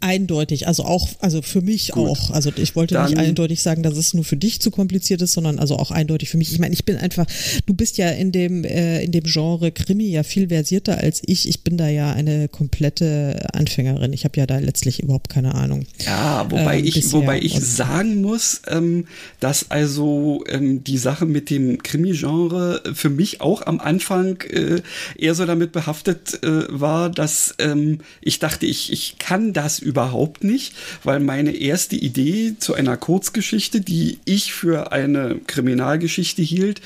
[0.03, 2.09] Eindeutig, also auch, also für mich Gut.
[2.09, 2.31] auch.
[2.31, 5.31] Also ich wollte Dann, nicht eindeutig sagen, dass es nur für dich zu kompliziert ist,
[5.31, 6.51] sondern also auch eindeutig für mich.
[6.51, 7.25] Ich meine, ich bin einfach,
[7.65, 11.47] du bist ja in dem, äh, in dem Genre Krimi ja viel versierter als ich.
[11.47, 14.11] Ich bin da ja eine komplette Anfängerin.
[14.11, 15.85] Ich habe ja da letztlich überhaupt keine Ahnung.
[16.05, 19.07] Ja, wobei ähm, ich, wobei ich sagen muss, ähm,
[19.39, 24.81] dass also ähm, die Sache mit dem Krimi-Genre für mich auch am Anfang äh,
[25.17, 29.92] eher so damit behaftet äh, war, dass ähm, ich dachte, ich, ich kann das über
[29.93, 36.81] überhaupt nicht, weil meine erste Idee zu einer Kurzgeschichte, die ich für eine Kriminalgeschichte hielt,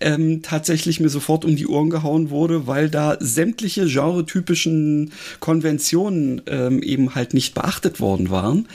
[0.00, 6.82] ähm, tatsächlich mir sofort um die Ohren gehauen wurde, weil da sämtliche genretypischen Konventionen ähm,
[6.82, 8.66] eben halt nicht beachtet worden waren.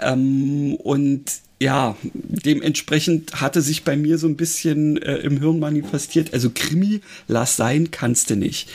[0.00, 1.24] Ähm, und
[1.58, 7.00] ja, dementsprechend hatte sich bei mir so ein bisschen äh, im Hirn manifestiert, also Krimi,
[7.26, 8.68] lass sein, kannst du nicht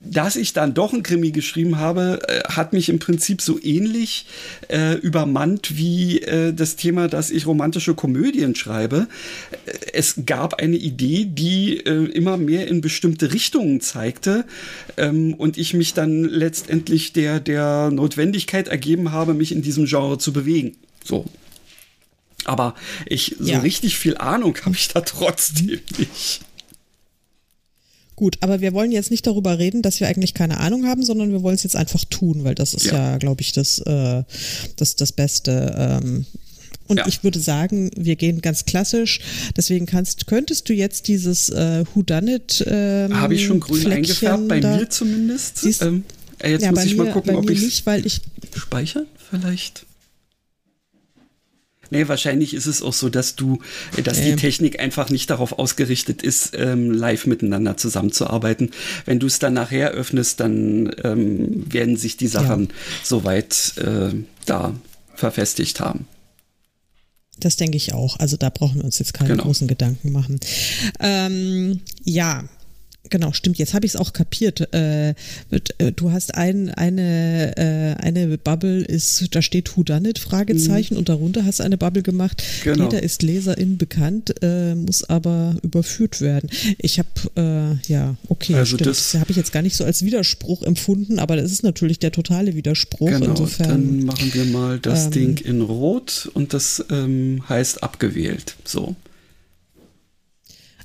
[0.00, 4.26] dass ich dann doch ein Krimi geschrieben habe, äh, hat mich im Prinzip so ähnlich
[4.68, 9.08] äh, übermannt wie äh, das Thema, dass ich romantische Komödien schreibe.
[9.66, 14.44] Äh, es gab eine Idee, die äh, immer mehr in bestimmte Richtungen zeigte
[14.96, 20.18] ähm, und ich mich dann letztendlich der, der Notwendigkeit ergeben habe, mich in diesem Genre
[20.18, 20.76] zu bewegen.
[21.04, 21.24] So.
[22.44, 22.74] Aber
[23.06, 23.58] ich, so ja.
[23.60, 26.40] richtig viel Ahnung habe ich da trotzdem nicht.
[28.18, 31.30] Gut, aber wir wollen jetzt nicht darüber reden, dass wir eigentlich keine Ahnung haben, sondern
[31.30, 34.24] wir wollen es jetzt einfach tun, weil das ist ja, ja glaube ich, das, äh,
[34.74, 35.72] das, das Beste.
[35.78, 36.26] Ähm,
[36.88, 37.06] und ja.
[37.06, 39.20] ich würde sagen, wir gehen ganz klassisch.
[39.56, 43.82] Deswegen kannst, könntest du jetzt dieses äh, Who Done It ähm, Habe ich schon grün
[43.82, 45.58] Fleckchen eingefärbt, bei mir zumindest.
[45.58, 46.02] Siehst, ähm,
[46.40, 48.20] äh, jetzt ja, muss ich mir, mal gucken, ob ich nicht, weil ich
[48.52, 49.86] speichern vielleicht.
[51.90, 53.60] Nee, wahrscheinlich ist es auch so, dass du,
[53.96, 58.70] äh, dass die Technik einfach nicht darauf ausgerichtet ist, ähm, live miteinander zusammenzuarbeiten.
[59.04, 62.74] Wenn du es dann nachher öffnest, dann ähm, werden sich die Sachen ja.
[63.02, 64.10] soweit äh,
[64.46, 64.74] da
[65.14, 66.06] verfestigt haben.
[67.40, 68.18] Das denke ich auch.
[68.18, 69.44] Also da brauchen wir uns jetzt keine genau.
[69.44, 70.40] großen Gedanken machen.
[71.00, 72.44] Ähm, ja,
[73.10, 73.58] Genau, stimmt.
[73.58, 74.72] Jetzt habe ich es auch kapiert.
[74.74, 80.18] Äh, äh, du hast ein, eine, äh, eine Bubble ist, da steht Who Done It,
[80.18, 80.98] Fragezeichen, mhm.
[80.98, 82.42] und darunter hast du eine Bubble gemacht.
[82.64, 82.84] Genau.
[82.84, 86.50] Jeder ist Leserin bekannt, äh, muss aber überführt werden.
[86.78, 88.90] Ich habe, äh, ja, okay, also stimmt.
[88.90, 91.98] Das, das habe ich jetzt gar nicht so als Widerspruch empfunden, aber das ist natürlich
[91.98, 93.08] der totale Widerspruch.
[93.08, 97.82] Genau, insofern, dann machen wir mal das ähm, Ding in Rot und das ähm, heißt
[97.82, 98.56] abgewählt.
[98.64, 98.96] So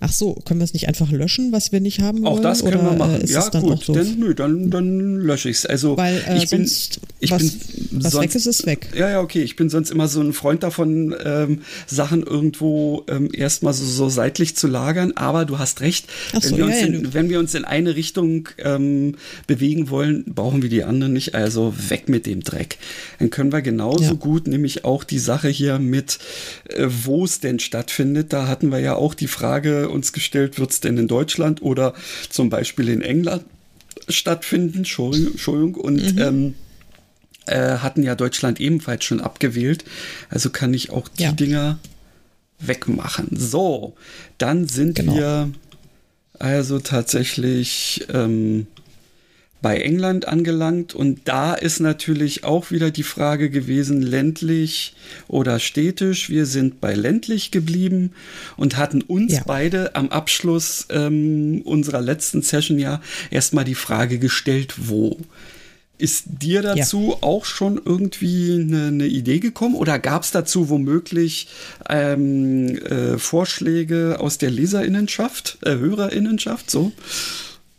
[0.03, 2.27] ach so, können wir es nicht einfach löschen, was wir nicht haben wollen?
[2.27, 3.23] Auch das können wir machen.
[3.25, 5.65] ja, gut, so dann, nö, dann, dann lösche ich es.
[5.65, 6.63] Also, Weil äh, ich bin,
[7.19, 8.89] ich was, bin was sonst, weg ist, ist weg.
[8.95, 9.41] Ja, ja, okay.
[9.41, 14.09] Ich bin sonst immer so ein Freund davon, ähm, Sachen irgendwo ähm, erstmal so, so
[14.09, 15.13] seitlich zu lagern.
[15.15, 17.95] Aber du hast recht, so, wenn, wir ja, in, ja, wenn, wir uns in, eine
[17.95, 19.15] Richtung ähm,
[19.47, 21.33] bewegen wollen, brauchen wir die anderen nicht.
[21.33, 22.77] Also weg mit dem Dreck.
[23.19, 24.13] Dann können wir genauso ja.
[24.13, 26.19] gut nämlich auch die Sache hier mit,
[26.69, 28.33] äh, wo es denn stattfindet.
[28.33, 31.93] Da hatten wir ja auch die Frage uns gestellt, wird es denn in Deutschland oder
[32.29, 33.45] zum Beispiel in England
[34.09, 34.79] stattfinden?
[34.79, 35.75] Entschuldigung.
[35.75, 36.21] Und mhm.
[36.21, 36.53] ähm,
[37.45, 39.85] äh, hatten ja Deutschland ebenfalls schon abgewählt.
[40.29, 41.31] Also kann ich auch die ja.
[41.31, 41.79] Dinger
[42.59, 43.29] wegmachen.
[43.33, 43.95] So,
[44.37, 45.15] dann sind genau.
[45.15, 45.51] wir
[46.39, 48.67] also tatsächlich ähm,
[49.63, 54.93] bei England angelangt und da ist natürlich auch wieder die Frage gewesen, ländlich
[55.29, 56.29] oder städtisch.
[56.29, 58.11] Wir sind bei ländlich geblieben
[58.57, 59.41] und hatten uns ja.
[59.47, 65.17] beide am Abschluss ähm, unserer letzten Session ja erstmal die Frage gestellt, wo.
[65.97, 67.17] Ist dir dazu ja.
[67.21, 71.47] auch schon irgendwie eine, eine Idee gekommen oder gab es dazu womöglich
[71.87, 76.91] ähm, äh, Vorschläge aus der Leserinnenschaft, äh, Hörerinnenschaft, so?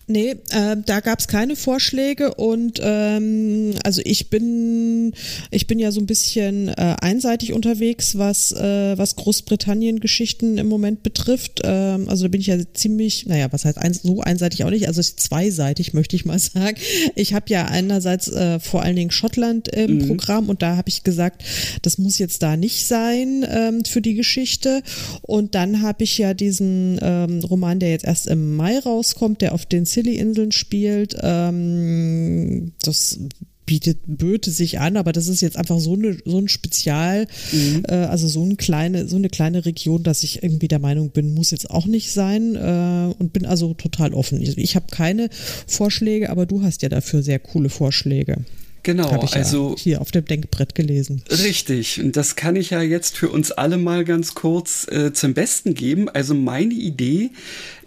[0.07, 5.15] Nee, äh, da gab es keine Vorschläge und ähm, also ich bin
[5.51, 11.03] ich bin ja so ein bisschen äh, einseitig unterwegs, was äh, was Großbritannien-Geschichten im Moment
[11.03, 11.63] betrifft.
[11.65, 14.89] Ähm, also da bin ich ja ziemlich, naja, was heißt eins, so einseitig auch nicht,
[14.89, 16.77] also zweiseitig möchte ich mal sagen.
[17.15, 20.07] Ich habe ja einerseits äh, vor allen Dingen Schottland im mhm.
[20.09, 21.43] Programm und da habe ich gesagt,
[21.81, 24.83] das muss jetzt da nicht sein ähm, für die Geschichte.
[25.23, 29.55] Und dann habe ich ja diesen ähm, Roman, der jetzt erst im Mai rauskommt, der
[29.55, 31.17] auf den Scilly-Inseln spielt.
[31.23, 33.19] Ähm, das
[33.67, 37.85] bietet Böte sich an, aber das ist jetzt einfach so eine so ein Spezial, mhm.
[37.89, 41.35] äh, also so eine kleine so eine kleine Region, dass ich irgendwie der Meinung bin,
[41.35, 44.43] muss jetzt auch nicht sein äh, und bin also total offen.
[44.43, 45.31] Ich, ich habe keine
[45.67, 48.45] Vorschläge, aber du hast ja dafür sehr coole Vorschläge.
[48.83, 51.23] Genau, ich also ja hier auf dem Denkbrett gelesen.
[51.31, 55.33] Richtig, und das kann ich ja jetzt für uns alle mal ganz kurz äh, zum
[55.33, 56.11] Besten geben.
[56.11, 57.31] Also meine Idee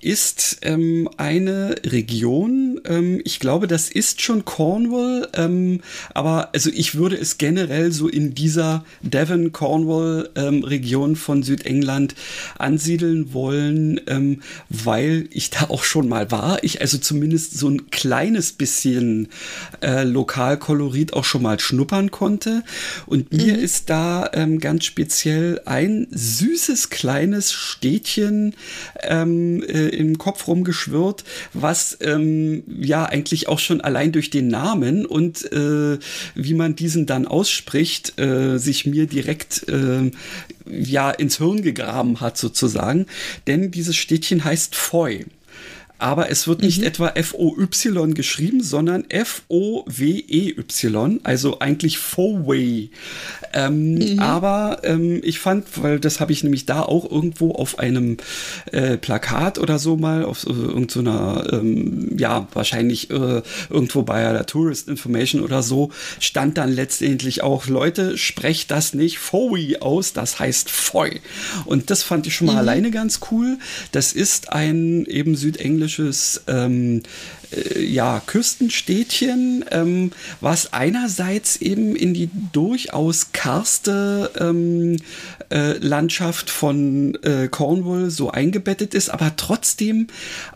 [0.02, 5.82] ist ähm, eine Region, ähm, ich glaube, das ist schon Cornwall, ähm,
[6.14, 12.16] aber also ich würde es generell so in dieser Devon-Cornwall-Region ähm, von Südengland
[12.58, 16.64] ansiedeln wollen, ähm, weil ich da auch schon mal war.
[16.64, 19.30] Ich also zumindest so ein kleines bisschen
[19.82, 22.64] äh, Lokalkolorit auch schon mal schnuppern konnte.
[23.06, 23.64] Und mir mhm.
[23.64, 28.56] ist da ähm, ganz speziell ein süßes kleines Städtchen
[29.04, 31.24] ähm, äh, im Kopf rumgeschwirrt,
[31.54, 35.98] was ähm, ja eigentlich auch schon allein durch den Namen und äh,
[36.36, 40.12] wie man diesen dann ausspricht, äh, sich mir direkt äh,
[40.70, 43.06] ja ins Hirn gegraben hat sozusagen.
[43.48, 45.26] Denn dieses Städtchen heißt Foy
[46.00, 46.88] aber es wird nicht mhm.
[46.88, 50.60] etwa F-O-Y geschrieben, sondern F-O-W-E-Y,
[51.24, 52.92] also eigentlich Foway.
[53.54, 54.20] Ähm, mhm.
[54.20, 58.18] Aber ähm, ich fand, weil das habe ich nämlich da auch irgendwo auf einem
[58.72, 64.22] äh, Plakat oder so mal, auf äh, irgendeiner, so ähm, ja, wahrscheinlich äh, irgendwo bei
[64.22, 70.14] der Tourist Information oder so, stand dann letztendlich auch, Leute, sprecht das nicht Fowey aus,
[70.14, 71.22] das heißt Foy.
[71.66, 72.60] Und das fand ich schon mal mhm.
[72.60, 73.58] alleine ganz cool.
[73.92, 77.04] Das ist ein eben südenglisch englisches ähm,
[77.52, 84.98] äh, ja, Küstenstädtchen, ähm, was einerseits eben in die durchaus karste ähm,
[85.50, 90.08] äh, Landschaft von äh, Cornwall so eingebettet ist, aber trotzdem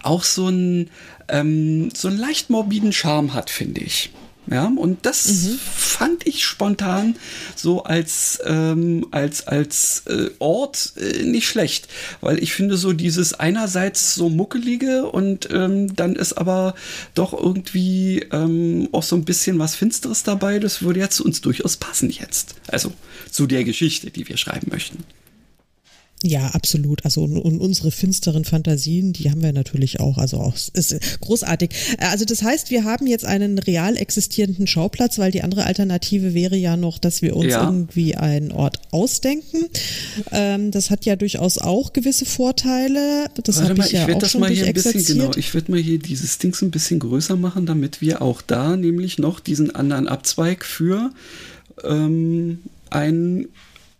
[0.03, 0.89] auch so einen,
[1.29, 4.11] ähm, so einen leicht morbiden Charme hat, finde ich.
[4.51, 5.59] Ja, und das mhm.
[5.59, 7.15] fand ich spontan
[7.55, 11.87] so als, ähm, als, als äh, Ort äh, nicht schlecht,
[12.19, 16.75] weil ich finde so dieses einerseits so muckelige und ähm, dann ist aber
[17.13, 21.39] doch irgendwie ähm, auch so ein bisschen was Finsteres dabei, das würde ja zu uns
[21.39, 22.55] durchaus passen jetzt.
[22.67, 22.91] Also
[23.29, 25.05] zu der Geschichte, die wir schreiben möchten.
[26.23, 27.03] Ja, absolut.
[27.03, 30.19] Also und, und, unsere finsteren Fantasien, die haben wir natürlich auch.
[30.19, 31.71] Also auch ist großartig.
[31.97, 36.55] Also das heißt, wir haben jetzt einen real existierenden Schauplatz, weil die andere Alternative wäre
[36.55, 37.65] ja noch, dass wir uns ja.
[37.65, 39.67] irgendwie einen Ort ausdenken.
[40.31, 43.25] Ähm, das hat ja durchaus auch gewisse Vorteile.
[43.43, 45.71] Das habe ich mal, ja ich auch schon mal hier ein bisschen, genau, Ich würde
[45.71, 49.73] mal hier dieses Ding ein bisschen größer machen, damit wir auch da nämlich noch diesen
[49.73, 51.11] anderen Abzweig für
[51.83, 52.59] ähm,
[52.91, 53.47] ein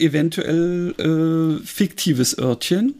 [0.01, 2.95] eventuell äh, fiktives Örtchen.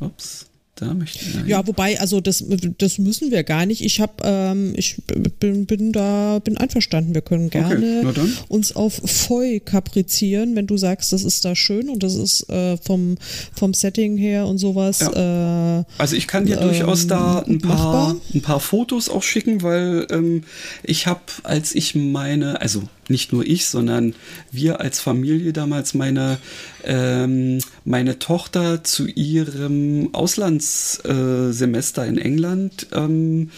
[0.00, 0.46] Ups.
[0.80, 2.42] Da möchte ich ja, wobei, also das,
[2.78, 3.84] das müssen wir gar nicht.
[3.84, 4.96] Ich habe, ähm, ich
[5.38, 7.12] bin, bin da, bin einverstanden.
[7.12, 11.90] Wir können gerne okay, uns auf Foy kaprizieren, wenn du sagst, das ist da schön
[11.90, 13.18] und das ist äh, vom,
[13.54, 15.00] vom Setting her und sowas.
[15.00, 15.80] Ja.
[15.80, 19.60] Äh, also ich kann dir ähm, durchaus da ein paar, ein paar Fotos auch schicken,
[19.60, 20.44] weil ähm,
[20.82, 24.14] ich habe, als ich meine, also nicht nur ich, sondern
[24.50, 26.38] wir als Familie damals meine,
[26.84, 33.50] ähm, meine Tochter zu ihrem Auslandssemester äh, in England ähm,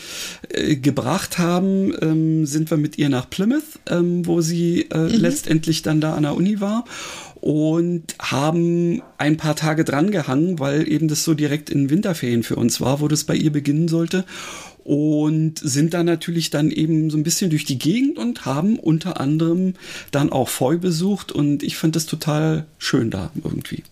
[0.48, 5.08] äh, gebracht haben, ähm, sind wir mit ihr nach Plymouth, ähm, wo sie äh, mhm.
[5.08, 6.84] letztendlich dann da an der Uni war
[7.42, 12.54] und haben ein paar Tage dran gehangen, weil eben das so direkt in Winterferien für
[12.54, 14.24] uns war, wo das bei ihr beginnen sollte
[14.84, 19.20] und sind dann natürlich dann eben so ein bisschen durch die Gegend und haben unter
[19.20, 19.74] anderem
[20.12, 23.82] dann auch Foy besucht und ich fand das total schön da irgendwie.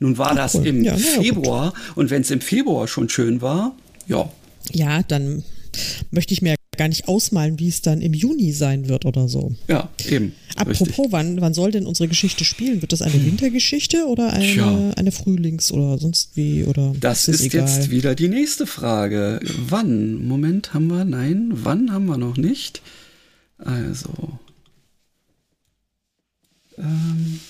[0.00, 0.66] Nun war Ach, das cool.
[0.66, 3.76] im ja, Februar ja, und wenn es im Februar schon schön war,
[4.08, 4.28] ja.
[4.72, 5.44] Ja, dann
[6.10, 9.52] möchte ich mir gar nicht ausmalen, wie es dann im Juni sein wird oder so.
[9.68, 10.32] Ja, eben.
[10.56, 12.80] Apropos, wann, wann soll denn unsere Geschichte spielen?
[12.80, 13.26] Wird das eine hm.
[13.26, 14.90] Wintergeschichte oder eine, ja.
[14.96, 16.64] eine Frühlings- oder sonst wie?
[16.64, 19.40] Oder das ist, ist jetzt wieder die nächste Frage.
[19.68, 20.26] Wann?
[20.26, 21.04] Moment, haben wir?
[21.04, 22.80] Nein, wann haben wir noch nicht?
[23.58, 24.38] Also.
[26.78, 27.40] Ähm.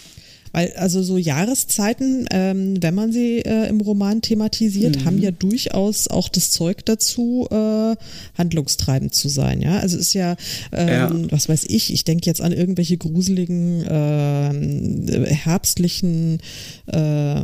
[0.52, 5.04] Weil also so Jahreszeiten, ähm, wenn man sie äh, im Roman thematisiert, mhm.
[5.04, 7.96] haben ja durchaus auch das Zeug dazu, äh,
[8.36, 9.62] handlungstreibend zu sein.
[9.62, 10.36] Ja, also ist ja,
[10.72, 11.32] ähm, ja.
[11.32, 16.38] was weiß ich, ich denke jetzt an irgendwelche gruseligen äh, herbstlichen
[16.86, 17.42] äh,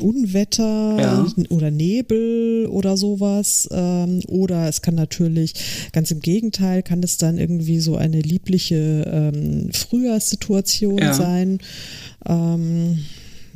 [0.00, 1.26] Unwetter ja.
[1.50, 3.68] oder Nebel oder sowas.
[3.70, 5.54] Ähm, oder es kann natürlich
[5.92, 11.14] ganz im Gegenteil, kann es dann irgendwie so eine liebliche ähm, Frühjahrssituation ja.
[11.14, 11.58] sein.
[12.26, 13.04] Ähm,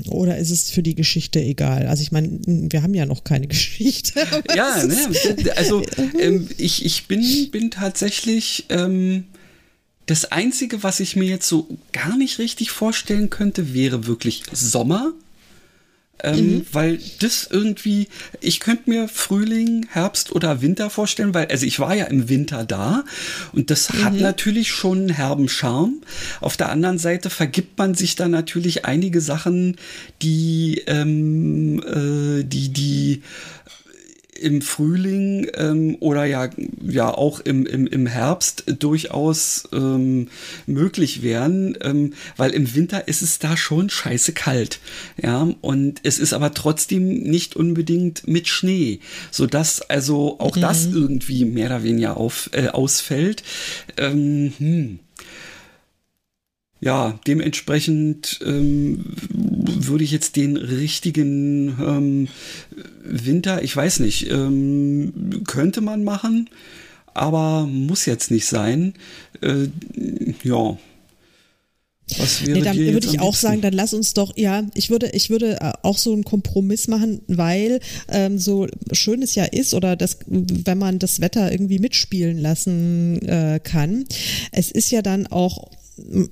[0.09, 1.87] oder ist es für die Geschichte egal?
[1.87, 4.27] Also ich meine, wir haben ja noch keine Geschichte.
[4.55, 4.96] Ja, ne,
[5.57, 5.83] also
[6.18, 9.25] ähm, ich, ich bin, bin tatsächlich ähm,
[10.07, 15.12] das Einzige, was ich mir jetzt so gar nicht richtig vorstellen könnte, wäre wirklich Sommer.
[16.22, 16.66] Ähm, mhm.
[16.72, 18.09] Weil das irgendwie,
[18.40, 22.64] ich könnte mir Frühling, Herbst oder Winter vorstellen, weil, also ich war ja im Winter
[22.64, 23.05] da
[23.53, 24.05] und das mhm.
[24.05, 26.03] hat natürlich schon einen herben Charme.
[26.40, 29.77] Auf der anderen Seite vergibt man sich da natürlich einige Sachen,
[30.22, 33.22] die, ähm, äh, die, die,
[34.42, 36.50] im Frühling ähm, oder ja,
[36.83, 40.28] ja auch im, im, im Herbst durchaus ähm,
[40.66, 44.81] möglich wären, ähm, weil im Winter ist es da schon scheiße kalt.
[45.20, 49.00] Ja, und es ist aber trotzdem nicht unbedingt mit Schnee,
[49.31, 50.61] sodass also auch mhm.
[50.61, 53.42] das irgendwie mehr oder weniger auf, äh, ausfällt.
[53.96, 54.98] Ähm, hm
[56.83, 62.29] ja, dementsprechend ähm, würde ich jetzt den richtigen ähm,
[63.05, 66.51] Winter, ich weiß nicht, ähm, könnte man machen,
[67.14, 68.95] aber muss jetzt nicht sein.
[69.42, 69.68] Äh,
[70.42, 70.77] ja.
[72.18, 75.11] Was wäre nee, dann würde ich auch sagen, dann lass uns doch, ja, ich würde,
[75.11, 79.73] ich würde äh, auch so einen Kompromiss machen, weil ähm, so schön es ja ist
[79.73, 84.05] oder das, wenn man das Wetter irgendwie mitspielen lassen äh, kann,
[84.51, 85.71] es ist ja dann auch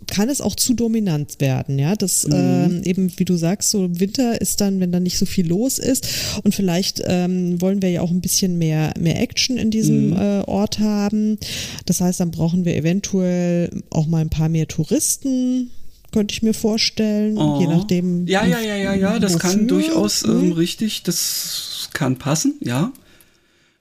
[0.07, 1.95] kann es auch zu dominant werden, ja.
[1.95, 2.35] Das mhm.
[2.35, 5.79] ähm, eben, wie du sagst, so Winter ist dann, wenn da nicht so viel los
[5.79, 6.07] ist.
[6.43, 10.17] Und vielleicht ähm, wollen wir ja auch ein bisschen mehr, mehr Action in diesem mhm.
[10.17, 11.39] äh, Ort haben.
[11.87, 15.71] Das heißt, dann brauchen wir eventuell auch mal ein paar mehr Touristen
[16.13, 17.61] könnte ich mir vorstellen, oh.
[17.61, 18.27] je nachdem.
[18.27, 19.51] Ja, ja, ja, ja, ja, das wofür.
[19.51, 20.53] kann durchaus ähm, mhm.
[20.53, 22.93] richtig, das kann passen, ja.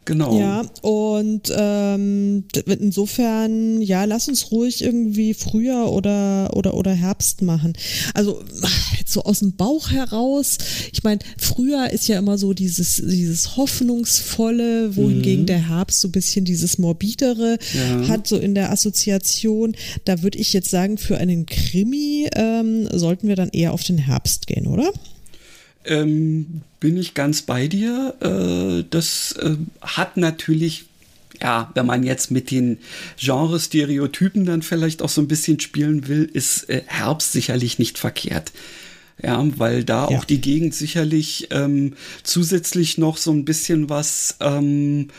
[0.09, 0.39] Genau.
[0.39, 7.73] Ja, und ähm, insofern, ja, lass uns ruhig irgendwie Frühjahr oder, oder, oder Herbst machen.
[8.15, 8.43] Also
[9.05, 10.57] so aus dem Bauch heraus,
[10.91, 15.45] ich meine, Frühjahr ist ja immer so dieses, dieses Hoffnungsvolle, wohingegen mhm.
[15.45, 18.07] der Herbst so ein bisschen dieses Morbidere ja.
[18.07, 19.75] hat, so in der Assoziation.
[20.05, 23.99] Da würde ich jetzt sagen, für einen Krimi ähm, sollten wir dann eher auf den
[23.99, 24.91] Herbst gehen, oder?
[25.85, 28.15] Ähm, bin ich ganz bei dir.
[28.21, 30.85] Äh, das äh, hat natürlich,
[31.41, 32.79] ja, wenn man jetzt mit den
[33.17, 38.51] Genre-Stereotypen dann vielleicht auch so ein bisschen spielen will, ist äh, Herbst sicherlich nicht verkehrt.
[39.21, 40.17] Ja, weil da ja.
[40.17, 45.09] auch die Gegend sicherlich ähm, zusätzlich noch so ein bisschen was, ähm,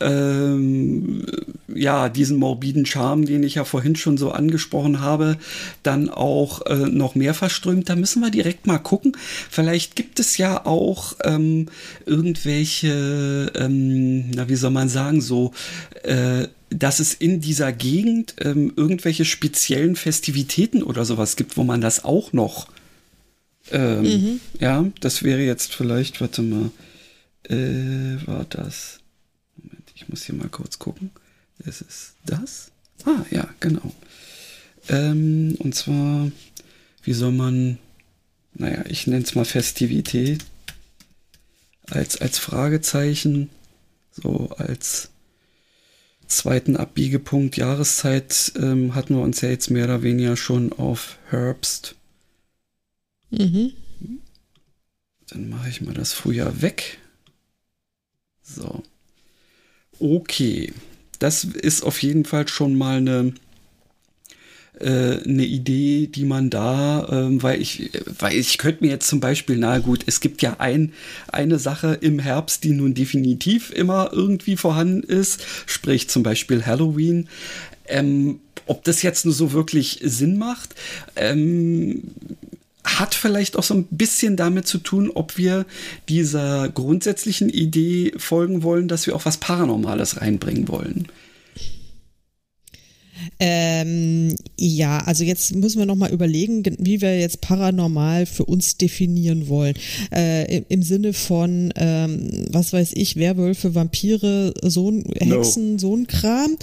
[0.00, 1.26] ähm,
[1.68, 5.36] ja, diesen morbiden Charme, den ich ja vorhin schon so angesprochen habe,
[5.82, 7.90] dann auch äh, noch mehr verströmt.
[7.90, 9.16] Da müssen wir direkt mal gucken.
[9.50, 11.66] Vielleicht gibt es ja auch ähm,
[12.06, 15.52] irgendwelche, ähm, na, wie soll man sagen, so,
[16.02, 21.80] äh, dass es in dieser Gegend ähm, irgendwelche speziellen Festivitäten oder sowas gibt, wo man
[21.80, 22.68] das auch noch
[23.70, 24.40] ähm, mhm.
[24.58, 26.70] Ja, das wäre jetzt vielleicht, warte mal,
[27.44, 29.00] äh, war das?
[29.56, 31.10] Moment, ich muss hier mal kurz gucken.
[31.64, 32.70] Es ist das?
[33.04, 33.92] Ah, ja, genau.
[34.88, 36.30] Ähm, und zwar,
[37.02, 37.78] wie soll man,
[38.54, 40.44] naja, ich nenne es mal Festivität
[41.88, 43.50] als, als Fragezeichen,
[44.12, 45.10] so als
[46.26, 51.96] zweiten Abbiegepunkt Jahreszeit ähm, hatten wir uns ja jetzt mehr oder weniger schon auf Herbst
[53.30, 53.72] Mhm.
[55.28, 56.98] Dann mache ich mal das Frühjahr weg.
[58.42, 58.82] So.
[59.98, 60.72] Okay.
[61.18, 63.34] Das ist auf jeden Fall schon mal eine,
[64.80, 69.20] äh, eine Idee, die man da, ähm, weil ich, weil ich könnte mir jetzt zum
[69.20, 70.94] Beispiel, na gut, es gibt ja ein,
[71.28, 77.28] eine Sache im Herbst, die nun definitiv immer irgendwie vorhanden ist, sprich zum Beispiel Halloween.
[77.86, 80.74] Ähm, ob das jetzt nur so wirklich Sinn macht,
[81.16, 82.02] ähm,
[82.84, 85.66] hat vielleicht auch so ein bisschen damit zu tun, ob wir
[86.08, 91.08] dieser grundsätzlichen Idee folgen wollen, dass wir auch was Paranormales reinbringen wollen.
[93.38, 99.48] Ähm, ja, also jetzt müssen wir nochmal überlegen, wie wir jetzt paranormal für uns definieren
[99.48, 99.74] wollen.
[100.12, 105.78] Äh, im, im, Sinne von, ähm, was weiß ich, Werwölfe, Vampire, so Hexen, no.
[105.78, 106.56] so ein Kram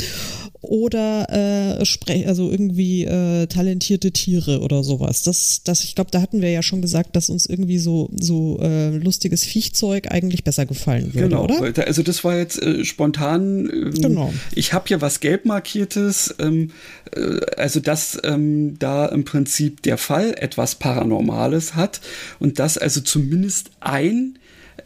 [0.68, 5.24] oder äh, sprech, also irgendwie äh, talentierte Tiere oder sowas.
[5.24, 8.60] Das, das, ich glaube, da hatten wir ja schon gesagt, dass uns irgendwie so so
[8.62, 11.88] äh, lustiges Viechzeug eigentlich besser gefallen würde, genau, oder?
[11.88, 13.70] Also das war jetzt äh, spontan.
[13.72, 14.34] Ähm, genau.
[14.54, 16.36] Ich habe hier was gelb markiertes.
[16.40, 16.72] Ähm,
[17.16, 22.02] äh, also dass ähm, da im Prinzip der Fall etwas Paranormales hat
[22.40, 24.38] und dass also zumindest ein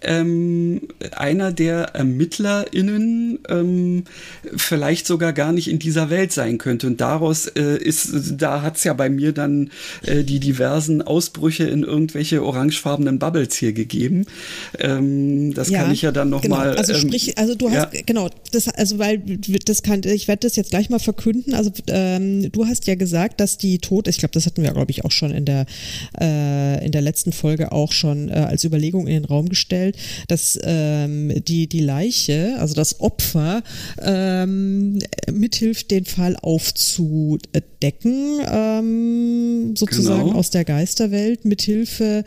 [0.02, 0.82] ähm,
[1.16, 4.04] einer der ErmittlerInnen ähm,
[4.56, 6.88] vielleicht sogar gar nicht in dieser Welt sein könnte.
[6.88, 9.70] Und daraus äh, ist, da hat's ja bei mir dann
[10.04, 14.26] äh, die diversen Ausbrüche in irgendwelche orangefarbenen Bubbles hier gegeben.
[14.80, 16.70] Ähm, das ja, kann ich ja dann nochmal.
[16.70, 16.80] Genau.
[16.80, 18.02] Also ähm, sprich, also du hast, ja.
[18.06, 19.20] genau, das, also weil
[19.66, 21.54] das kann, ich werde das jetzt gleich mal verkünden.
[21.54, 24.92] Also ähm, du hast ja gesagt, dass die Tod, ich glaube, das hatten wir, glaube
[24.92, 25.66] ich, auch schon in der
[26.20, 29.98] äh, in der letzten Folge auch schon äh, als Überlegung in den Raum gestellt festgestellt,
[30.28, 33.64] dass ähm, die, die Leiche, also das Opfer,
[34.02, 35.00] ähm,
[35.32, 40.38] mithilft, den Fall aufzudecken, ähm, sozusagen genau.
[40.38, 42.24] aus der Geisterwelt, mithilfe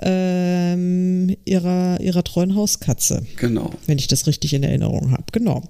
[0.00, 3.22] ähm, ihrer, ihrer treuen Hauskatze.
[3.36, 3.70] Genau.
[3.86, 5.24] Wenn ich das richtig in Erinnerung habe.
[5.32, 5.62] Genau.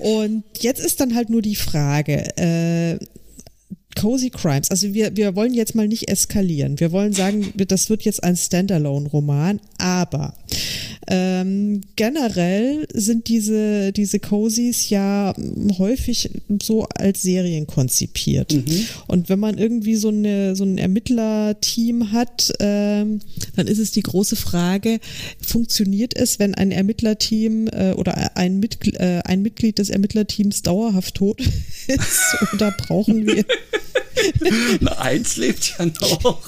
[0.00, 2.98] Und jetzt ist dann halt nur die Frage, äh,
[3.94, 4.70] Cozy Crimes.
[4.70, 6.80] Also wir, wir wollen jetzt mal nicht eskalieren.
[6.80, 10.34] Wir wollen sagen, das wird jetzt ein Standalone-Roman, aber
[11.06, 15.34] ähm, generell sind diese, diese Cozies ja
[15.78, 16.30] häufig
[16.62, 18.54] so als Serien konzipiert.
[18.54, 18.86] Mhm.
[19.06, 23.20] Und wenn man irgendwie so, eine, so ein Ermittlerteam hat, ähm,
[23.56, 24.98] dann ist es die große Frage,
[25.40, 31.16] funktioniert es, wenn ein Ermittlerteam äh, oder ein, Mitgl äh, ein Mitglied des Ermittlerteams dauerhaft
[31.16, 31.40] tot
[31.86, 32.52] ist?
[32.52, 33.44] oder brauchen wir
[34.80, 36.40] Na, eins lebt ja noch.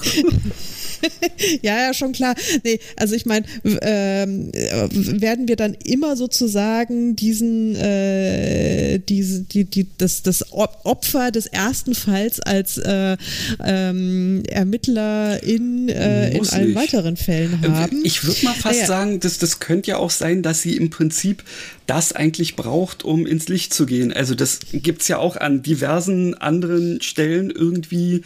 [1.63, 2.35] ja, ja, schon klar.
[2.65, 3.47] Nee, also ich meine,
[3.83, 11.47] ähm, werden wir dann immer sozusagen diesen, äh, diese, die, die, das, das Opfer des
[11.47, 13.17] ersten Falls als äh,
[13.65, 16.77] ähm, Ermittler in, äh, in allen nicht.
[16.77, 18.01] weiteren Fällen äh, haben?
[18.05, 18.87] Ich würde mal fast ja.
[18.87, 21.45] sagen, dass das könnte ja auch sein, dass sie im Prinzip
[21.87, 24.13] das eigentlich braucht, um ins Licht zu gehen.
[24.13, 28.23] Also das gibt's ja auch an diversen anderen Stellen irgendwie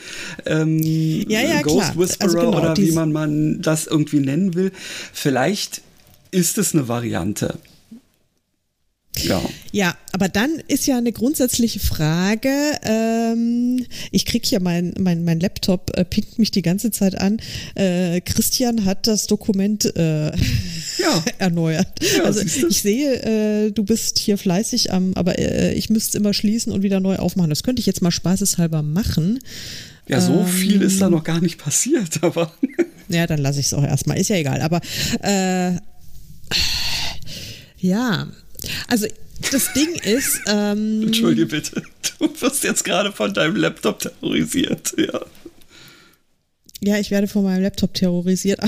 [0.47, 1.99] ähm, ja, ja, Ghost klar.
[1.99, 4.73] Whisperer also genau, oder wie man, man das irgendwie nennen will.
[5.13, 5.83] Vielleicht
[6.31, 7.59] ist es eine Variante.
[9.25, 9.43] Ja.
[9.73, 12.51] Ja, aber dann ist ja eine grundsätzliche Frage.
[12.83, 17.39] Ähm, ich krieg hier mein, mein, mein Laptop, äh, pinkt mich die ganze Zeit an.
[17.77, 21.25] Äh, Christian hat das Dokument äh, ja.
[21.39, 21.89] erneuert.
[22.17, 23.23] Ja, also ich sehe,
[23.67, 27.17] äh, du bist hier fleißig am, aber äh, ich müsste immer schließen und wieder neu
[27.17, 27.51] aufmachen.
[27.51, 29.39] Das könnte ich jetzt mal spaßeshalber machen.
[30.09, 32.53] Ja, so ähm, viel ist da noch gar nicht passiert, aber.
[33.09, 34.19] ja, dann lasse ich es auch erstmal.
[34.19, 34.61] Ist ja egal.
[34.63, 34.81] Aber
[35.23, 35.77] äh,
[37.79, 38.27] ja,
[38.89, 39.07] also
[39.51, 40.41] das Ding ist.
[40.47, 41.83] Ähm, Entschuldige bitte,
[42.19, 45.21] du wirst jetzt gerade von deinem Laptop terrorisiert, ja.
[46.83, 48.61] ja, ich werde von meinem Laptop terrorisiert.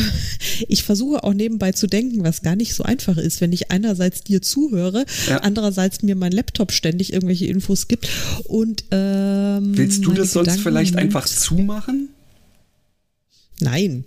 [0.69, 4.23] Ich versuche auch nebenbei zu denken, was gar nicht so einfach ist, wenn ich einerseits
[4.23, 5.39] dir zuhöre, ja.
[5.39, 8.09] andererseits mir mein Laptop ständig irgendwelche Infos gibt.
[8.45, 12.11] Und ähm, willst du das sonst Gedanken vielleicht einfach zumachen?
[13.59, 14.05] Nein.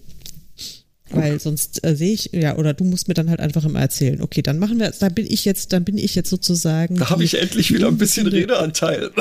[1.12, 4.22] Weil sonst äh, sehe ich, ja, oder du musst mir dann halt einfach immer erzählen.
[4.22, 6.96] Okay, dann machen wir, dann bin ich jetzt, dann bin ich jetzt sozusagen.
[6.96, 9.12] Da habe ich endlich wieder ein bisschen Redeanteil.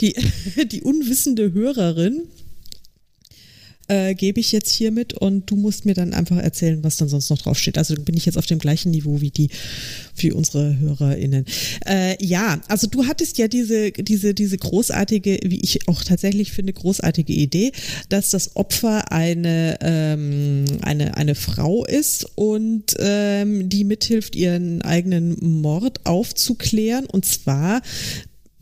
[0.00, 0.14] die,
[0.64, 2.22] die unwissende Hörerin,
[3.88, 7.30] äh, gebe ich jetzt hiermit und du musst mir dann einfach erzählen, was dann sonst
[7.30, 7.78] noch draufsteht.
[7.78, 9.48] Also bin ich jetzt auf dem gleichen Niveau wie die,
[10.16, 11.44] wie unsere HörerInnen.
[11.86, 16.72] Äh, ja, also du hattest ja diese, diese, diese großartige, wie ich auch tatsächlich finde,
[16.72, 17.72] großartige Idee,
[18.08, 25.36] dass das Opfer eine, ähm, eine, eine Frau ist und ähm, die mithilft, ihren eigenen
[25.60, 27.82] Mord aufzuklären und zwar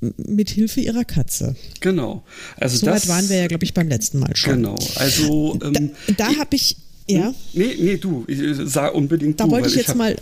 [0.00, 1.54] mit Hilfe ihrer Katze.
[1.80, 2.24] Genau.
[2.56, 4.56] Also so das, weit waren wir ja, glaube ich, beim letzten Mal schon.
[4.56, 4.78] Genau.
[4.96, 6.76] Also ähm, da, da habe ich
[7.10, 7.26] ja.
[7.26, 7.34] Hm?
[7.54, 8.24] Nee, nee, du,
[8.64, 9.50] sag unbedingt da du.
[9.50, 10.16] Wollte ich jetzt mal,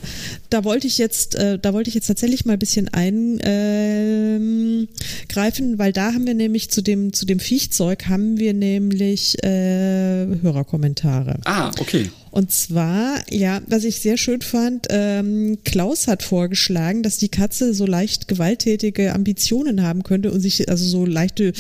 [0.51, 4.89] da wollte ich jetzt, äh, da wollte ich jetzt tatsächlich mal ein bisschen eingreifen,
[5.75, 10.27] äh, weil da haben wir nämlich zu dem, zu dem Viechzeug haben wir nämlich äh,
[10.43, 11.41] Hörerkommentare.
[11.45, 12.11] Ah, okay.
[12.31, 17.75] Und zwar, ja, was ich sehr schön fand, ähm, Klaus hat vorgeschlagen, dass die Katze
[17.75, 21.53] so leicht gewalttätige Ambitionen haben könnte und sich also so leichte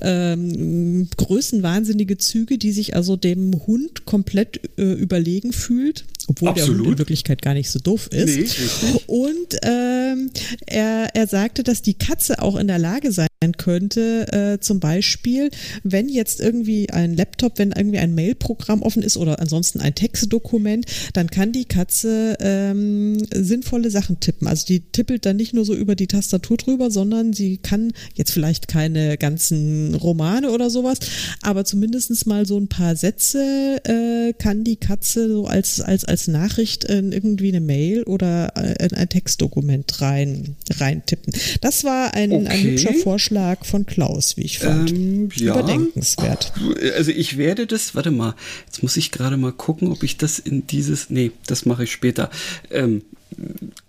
[0.00, 6.70] ähm, größenwahnsinnige Züge, die sich also dem Hund komplett äh, überlegen fühlt obwohl Absolut.
[6.70, 8.36] der Hund in Wirklichkeit gar nicht so doof ist.
[8.36, 10.30] Nee, und ähm,
[10.66, 15.50] er, er sagte, dass die Katze auch in der Lage sein könnte, äh, zum Beispiel,
[15.82, 20.84] wenn jetzt irgendwie ein Laptop, wenn irgendwie ein Mailprogramm offen ist oder ansonsten ein Textdokument,
[21.14, 24.46] dann kann die Katze ähm, sinnvolle Sachen tippen.
[24.46, 28.30] Also die tippelt dann nicht nur so über die Tastatur drüber, sondern sie kann jetzt
[28.30, 30.98] vielleicht keine ganzen Romane oder sowas,
[31.40, 36.28] aber zumindest mal so ein paar Sätze äh, kann die Katze so als, als, als
[36.28, 41.32] Nachricht in irgendwie eine Mail oder äh, in ein Textdokument rein, rein tippen.
[41.62, 42.46] Das war ein, okay.
[42.46, 43.29] ein hübscher Vorschlag
[43.66, 44.90] von Klaus, wie ich fand.
[44.90, 45.52] Ähm, ja.
[45.52, 46.52] Überdenkenswert.
[46.96, 48.34] Also ich werde das, warte mal,
[48.66, 51.92] jetzt muss ich gerade mal gucken, ob ich das in dieses, nee, das mache ich
[51.92, 52.30] später.
[52.70, 53.02] Ähm,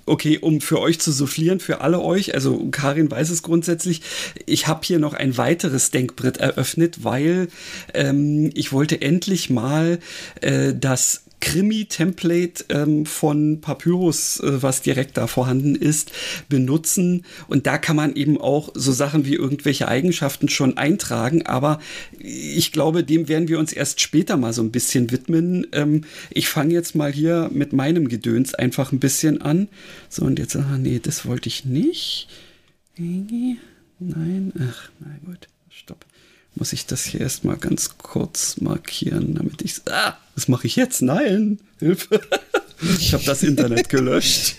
[0.05, 4.01] okay, um für euch zu soufflieren, für alle euch, also Karin weiß es grundsätzlich,
[4.45, 7.47] ich habe hier noch ein weiteres Denkbrett eröffnet, weil
[7.93, 9.99] ähm, ich wollte endlich mal
[10.41, 16.11] äh, das Krimi-Template ähm, von Papyrus, äh, was direkt da vorhanden ist,
[16.47, 17.25] benutzen.
[17.47, 21.45] Und da kann man eben auch so Sachen wie irgendwelche Eigenschaften schon eintragen.
[21.45, 21.79] Aber
[22.19, 25.67] ich glaube, dem werden wir uns erst später mal so ein bisschen widmen.
[25.73, 29.67] Ähm, ich fange jetzt mal hier mit meinem Gedöns einfach ein bisschen an.
[30.07, 32.29] So, und jetzt, ah, nee, das wollte ich nicht.
[32.97, 35.50] Nein, ach, na gut
[36.61, 39.81] muss ich das hier erstmal ganz kurz markieren, damit ich.
[39.87, 41.01] Ah, was mache ich jetzt?
[41.01, 42.21] Nein, Hilfe.
[42.99, 44.57] Ich habe das Internet gelöscht.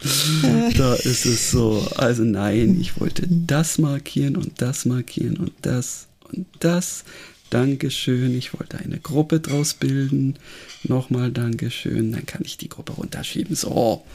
[0.78, 1.86] da ist es so.
[1.96, 7.04] Also nein, ich wollte das markieren und das markieren und das und das.
[7.50, 8.34] Dankeschön.
[8.34, 10.38] Ich wollte eine Gruppe draus bilden.
[10.84, 12.12] Nochmal Dankeschön.
[12.12, 13.54] Dann kann ich die Gruppe runterschieben.
[13.54, 14.06] So.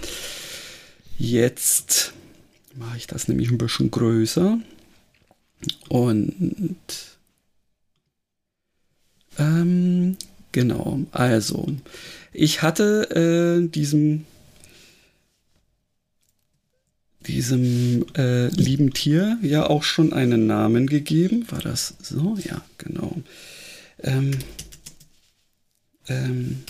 [1.19, 2.13] Jetzt
[2.73, 4.57] mache ich das nämlich ein bisschen größer.
[5.89, 7.17] Und
[9.37, 10.17] ähm,
[10.51, 11.67] genau, also
[12.33, 14.25] ich hatte äh, diesem
[17.27, 21.45] diesem äh, lieben Tier ja auch schon einen Namen gegeben.
[21.49, 22.37] War das so?
[22.43, 23.15] Ja, genau.
[24.03, 24.31] Ähm,
[26.07, 26.63] ähm,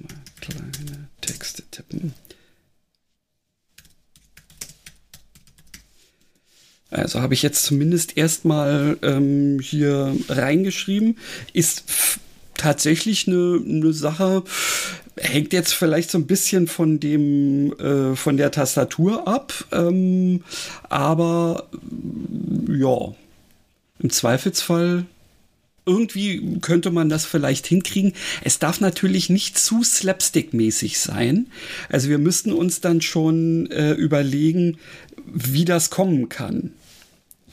[0.00, 2.14] mal kleine Texte tippen.
[6.96, 11.18] Also habe ich jetzt zumindest erstmal ähm, hier reingeschrieben.
[11.52, 11.84] Ist
[12.54, 14.42] tatsächlich eine, eine Sache,
[15.16, 20.42] hängt jetzt vielleicht so ein bisschen von dem äh, von der Tastatur ab, ähm,
[20.88, 21.68] aber
[22.68, 23.14] ja,
[23.98, 25.04] im Zweifelsfall
[25.84, 28.14] irgendwie könnte man das vielleicht hinkriegen.
[28.42, 31.46] Es darf natürlich nicht zu slapstick-mäßig sein.
[31.88, 34.78] Also wir müssten uns dann schon äh, überlegen,
[35.32, 36.72] wie das kommen kann.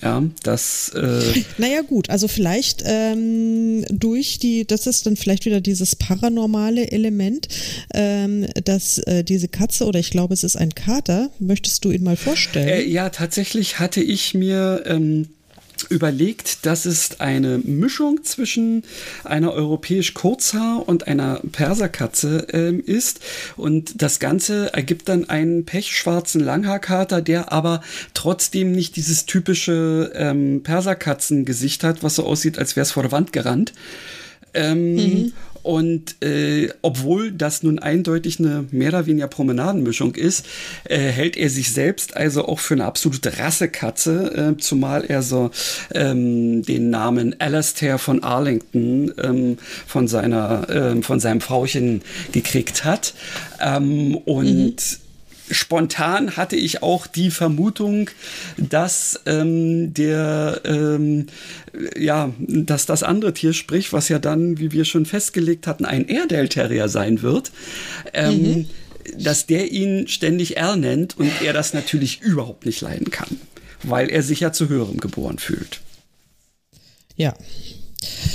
[0.04, 0.90] Ja, das.
[0.90, 6.92] Äh naja, gut, also vielleicht ähm, durch die, das ist dann vielleicht wieder dieses paranormale
[6.92, 7.48] Element,
[7.94, 12.04] ähm, dass äh, diese Katze oder ich glaube, es ist ein Kater, möchtest du ihn
[12.04, 12.68] mal vorstellen?
[12.68, 14.84] Äh, ja, tatsächlich hatte ich mir.
[14.86, 15.28] Ähm,
[15.84, 18.84] überlegt, dass es eine Mischung zwischen
[19.24, 23.20] einer europäisch Kurzhaar und einer Perserkatze äh, ist.
[23.56, 27.82] Und das Ganze ergibt dann einen pechschwarzen Langhaarkater, der aber
[28.14, 33.12] trotzdem nicht dieses typische ähm, Perserkatzengesicht hat, was so aussieht, als wäre es vor der
[33.12, 33.74] Wand gerannt.
[34.54, 35.34] Ähm, mhm.
[35.64, 40.46] Und äh, obwohl das nun eindeutig eine mehr oder weniger Promenadenmischung ist,
[40.84, 45.52] äh, hält er sich selbst also auch für eine absolute Rassekatze, äh, zumal er so
[45.94, 49.58] ähm, den Namen Alastair von Arlington ähm,
[49.88, 52.02] von seiner ähm, von seinem Frauchen
[52.32, 53.14] gekriegt hat.
[53.62, 55.03] Ähm, und mhm
[55.54, 58.10] spontan hatte ich auch die Vermutung,
[58.58, 61.28] dass ähm, der ähm,
[61.98, 66.08] ja, dass das andere Tier spricht, was ja dann, wie wir schon festgelegt hatten, ein
[66.08, 67.52] Airedale Terrier sein wird.
[68.14, 68.70] Ähm, mhm.
[69.18, 73.40] Dass der ihn ständig R nennt und er das natürlich überhaupt nicht leiden kann,
[73.84, 75.82] weil er sich ja zu höherem geboren fühlt.
[77.18, 77.36] Ja,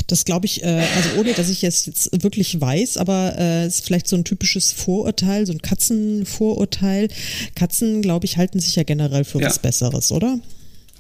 [0.07, 3.85] das glaube ich, äh, also ohne dass ich es jetzt wirklich weiß, aber äh, ist
[3.85, 7.09] vielleicht so ein typisches Vorurteil, so ein Katzenvorurteil.
[7.55, 9.49] Katzen, glaube ich, halten sich ja generell für ja.
[9.49, 10.39] was Besseres, oder?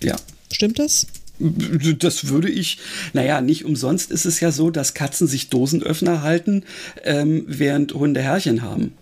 [0.03, 0.17] Ja.
[0.51, 1.07] Stimmt das?
[1.39, 2.79] Das würde ich,
[3.13, 6.65] naja, nicht umsonst ist es ja so, dass Katzen sich Dosenöffner halten,
[7.05, 8.93] ähm, während Hunde Herrchen haben.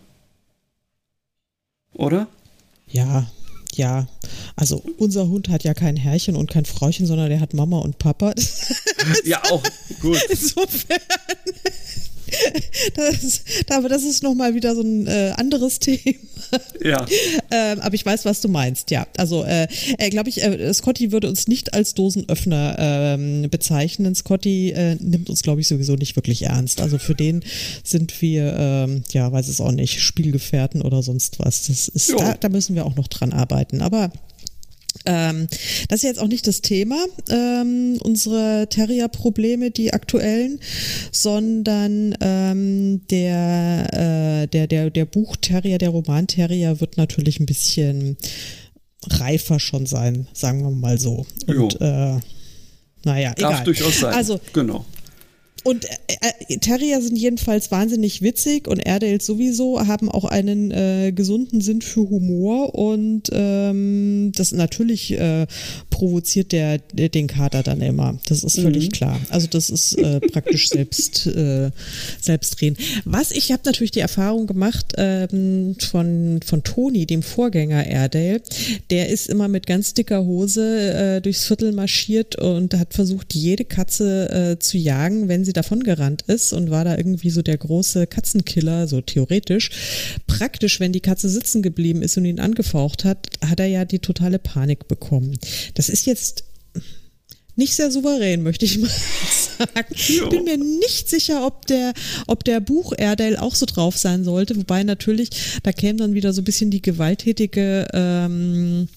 [1.95, 2.29] Oder?
[2.89, 3.31] Ja,
[3.77, 4.07] ja,
[4.57, 7.99] also unser Hund hat ja kein Herrchen und kein Frauchen, sondern der hat Mama und
[7.99, 8.35] Papa.
[9.25, 9.63] ja, auch
[10.01, 10.21] gut.
[10.31, 10.99] Insofern.
[12.97, 16.19] Das, aber das ist nochmal wieder so ein äh, anderes Thema.
[16.83, 17.05] Ja.
[17.51, 19.07] ähm, aber ich weiß, was du meinst, ja.
[19.17, 19.67] Also, äh,
[19.99, 24.15] äh glaube ich, äh, Scotty würde uns nicht als Dosenöffner ähm, bezeichnen.
[24.15, 26.81] Scotty äh, nimmt uns, glaube ich, sowieso nicht wirklich ernst.
[26.81, 27.45] Also für den
[27.83, 31.67] sind wir, ähm, ja, weiß es auch nicht, Spielgefährten oder sonst was.
[31.67, 33.83] Das ist, da, da müssen wir auch noch dran arbeiten.
[33.83, 34.11] Aber
[35.05, 35.47] ähm,
[35.89, 40.61] das ist jetzt auch nicht das Thema, ähm, unsere Terrier-Probleme, die aktuellen,
[41.13, 48.17] sondern ähm, der, äh, der, der, der Buchterrier, der Romanterrier wird natürlich ein bisschen
[49.09, 51.27] reifer schon sein, sagen wir mal so.
[51.47, 52.19] Und äh,
[53.05, 53.65] naja, Darf egal.
[53.65, 54.15] durchaus sein.
[54.15, 54.85] Also, genau.
[55.67, 55.89] Und äh,
[56.49, 61.83] äh, Terrier sind jedenfalls wahnsinnig witzig und Airedales sowieso haben auch einen äh, gesunden Sinn
[61.83, 65.49] für Humor und ähm, das natürlich äh,
[65.91, 68.17] provoziert der, der, den Kater dann immer.
[68.29, 68.93] Das ist völlig mhm.
[68.93, 69.21] klar.
[69.31, 71.73] Also das ist äh, praktisch selbst äh,
[72.21, 72.77] selbstdrehen.
[73.05, 78.41] Was ich habe natürlich die Erfahrung gemacht ähm, von von Toni, dem Vorgänger Airedale,
[78.91, 83.65] der ist immer mit ganz dicker Hose äh, durchs Viertel marschiert und hat versucht jede
[83.65, 88.07] Katze äh, zu jagen, wenn sie davongerannt ist und war da irgendwie so der große
[88.07, 89.71] Katzenkiller, so theoretisch.
[90.27, 93.99] Praktisch, wenn die Katze sitzen geblieben ist und ihn angefaucht hat, hat er ja die
[93.99, 95.39] totale Panik bekommen.
[95.75, 96.45] Das ist jetzt
[97.57, 98.91] nicht sehr souverän, möchte ich mal
[99.59, 99.87] sagen.
[99.91, 101.95] Ich bin mir nicht sicher, ob der,
[102.27, 105.31] ob der Buch Airedale auch so drauf sein sollte, wobei natürlich,
[105.63, 108.89] da käme dann wieder so ein bisschen die gewalttätige ähm,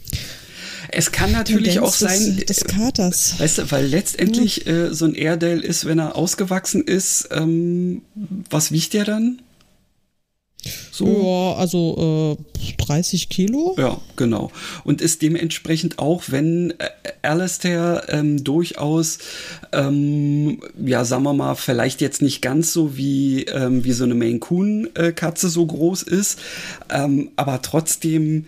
[0.91, 3.39] es kann natürlich Tendenz auch sein, des, des, Katers.
[3.39, 4.87] Weißt du, weil letztendlich ja.
[4.87, 8.01] äh, so ein Airedale ist, wenn er ausgewachsen ist, ähm,
[8.49, 9.41] was wiegt der dann?
[10.91, 11.07] So.
[11.07, 13.75] Ja, also äh, 30 Kilo.
[13.77, 14.51] Ja, genau.
[14.83, 16.89] Und ist dementsprechend auch, wenn äh,
[17.21, 19.19] Alistair ähm, durchaus,
[19.71, 24.15] ähm, ja, sagen wir mal, vielleicht jetzt nicht ganz so wie, ähm, wie so eine
[24.15, 26.39] Maine Coon-Katze so groß ist,
[26.89, 28.45] ähm, aber trotzdem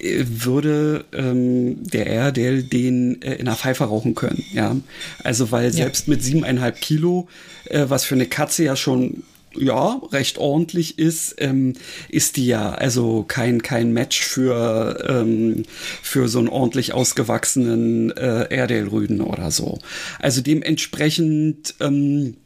[0.00, 4.44] würde ähm, der Airedale den äh, in einer Pfeife rauchen können.
[4.52, 4.76] Ja,
[5.22, 6.14] also weil selbst ja.
[6.14, 7.28] mit siebeneinhalb Kilo,
[7.66, 9.22] äh, was für eine Katze ja schon
[9.56, 11.74] ja, recht ordentlich ist, ähm,
[12.08, 15.64] ist die ja also kein, kein Match für, ähm,
[16.02, 19.78] für so einen ordentlich ausgewachsenen äh, Airedale-Rüden oder so.
[20.18, 22.36] Also dementsprechend, ähm,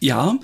[0.00, 0.38] ja,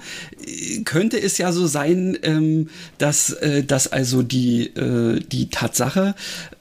[0.84, 2.68] könnte es ja so sein, ähm,
[2.98, 6.14] dass, äh, dass also die, äh, die Tatsache,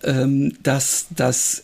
[0.04, 1.64] ähm, dass, dass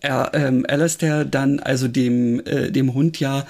[0.00, 3.46] er, ähm, Alistair dann also dem, äh, dem Hund ja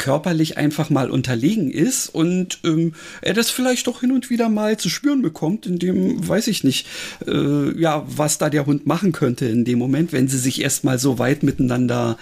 [0.00, 4.78] körperlich einfach mal unterlegen ist und ähm, er das vielleicht doch hin und wieder mal
[4.78, 6.86] zu spüren bekommt, in dem weiß ich nicht,
[7.28, 10.98] äh, ja, was da der Hund machen könnte in dem Moment, wenn sie sich erstmal
[10.98, 12.16] so weit miteinander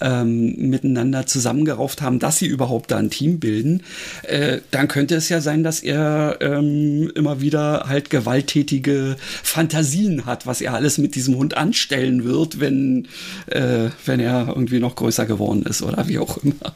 [0.00, 3.82] ähm, miteinander zusammengerauft haben, dass sie überhaupt da ein Team bilden,
[4.22, 10.46] äh, dann könnte es ja sein, dass er ähm, immer wieder halt gewalttätige Fantasien hat,
[10.46, 13.06] was er alles mit diesem Hund anstellen wird, wenn,
[13.48, 16.74] äh, wenn er irgendwie noch größer geworden ist oder wie auch immer.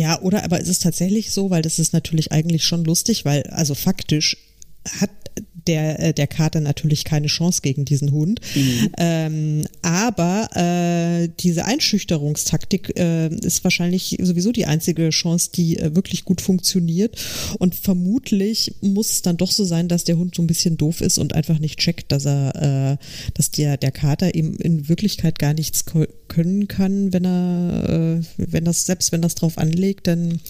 [0.00, 3.42] Ja, oder aber ist es tatsächlich so, weil das ist natürlich eigentlich schon lustig, weil
[3.48, 4.38] also faktisch
[4.98, 5.10] hat
[5.66, 8.40] der, äh, der Kater natürlich keine Chance gegen diesen Hund.
[8.54, 8.88] Mhm.
[8.98, 16.24] Ähm, aber äh, diese Einschüchterungstaktik äh, ist wahrscheinlich sowieso die einzige Chance, die äh, wirklich
[16.24, 17.16] gut funktioniert.
[17.58, 21.00] Und vermutlich muss es dann doch so sein, dass der Hund so ein bisschen doof
[21.00, 23.04] ist und einfach nicht checkt, dass er, äh,
[23.34, 25.84] dass der, der Kater eben in Wirklichkeit gar nichts
[26.28, 30.40] können kann, wenn er, äh, wenn das, selbst wenn das drauf anlegt, dann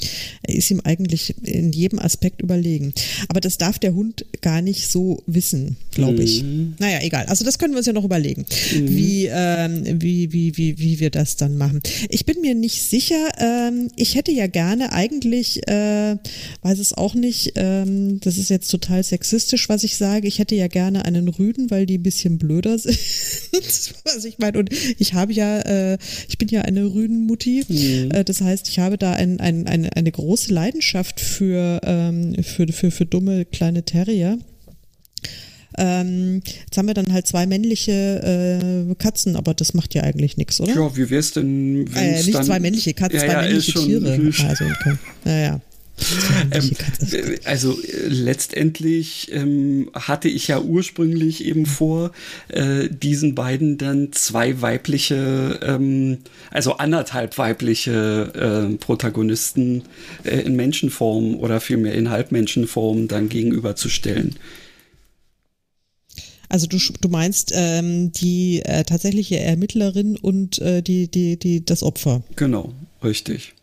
[0.46, 2.92] ist ihm eigentlich in jedem Aspekt überlegen.
[3.28, 6.42] Aber das darf der Hund gar nicht so wissen, glaube ich.
[6.42, 6.74] Mhm.
[6.78, 7.26] Naja, egal.
[7.26, 8.44] Also das können wir uns ja noch überlegen,
[8.74, 8.88] mhm.
[8.88, 11.80] wie, ähm, wie, wie, wie, wie wir das dann machen.
[12.08, 13.28] Ich bin mir nicht sicher.
[13.38, 16.16] Ähm, ich hätte ja gerne eigentlich, äh,
[16.62, 20.28] weiß es auch nicht, ähm, das ist jetzt total sexistisch, was ich sage.
[20.28, 22.98] Ich hätte ja gerne einen Rüden, weil die ein bisschen blöder sind.
[24.04, 24.58] was ich meine.
[24.58, 25.98] Und ich habe ja, äh,
[26.28, 27.64] ich bin ja eine Rüdenmutti.
[27.68, 28.10] Mhm.
[28.10, 32.66] Äh, das heißt, ich habe da ein, ein, eine, eine große Leidenschaft für, ähm, für,
[32.72, 34.38] für, für dumme kleine Terrier.
[35.78, 40.36] Ähm, jetzt haben wir dann halt zwei männliche äh, Katzen, aber das macht ja eigentlich
[40.36, 40.74] nichts, oder?
[40.74, 44.32] Ja, wie wär's denn, wenn äh, Nicht zwei männliche Katzen, ja, zwei ja, männliche Tiere.
[44.48, 44.96] Also, okay.
[45.24, 45.60] Naja.
[46.50, 46.70] Ähm,
[47.44, 52.12] also äh, letztendlich ähm, hatte ich ja ursprünglich eben vor,
[52.48, 56.18] äh, diesen beiden dann zwei weibliche, ähm,
[56.50, 59.82] also anderthalb weibliche äh, Protagonisten
[60.24, 64.36] äh, in Menschenform oder vielmehr in Halbmenschenform dann gegenüberzustellen.
[66.50, 71.84] Also du, du meinst ähm, die äh, tatsächliche Ermittlerin und äh, die, die, die, das
[71.84, 72.22] Opfer.
[72.34, 72.74] Genau,
[73.04, 73.54] richtig.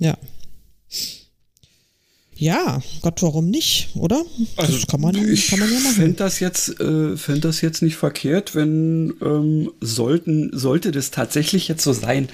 [0.00, 0.18] Ja.
[2.42, 4.24] Ja, Gott, warum nicht, oder?
[4.56, 5.90] Also das kann man, ich kann man ja machen.
[5.90, 11.12] Ich fände das, jetzt, äh, fänd das jetzt nicht verkehrt, wenn ähm, sollten, sollte das
[11.12, 12.28] tatsächlich jetzt so sein,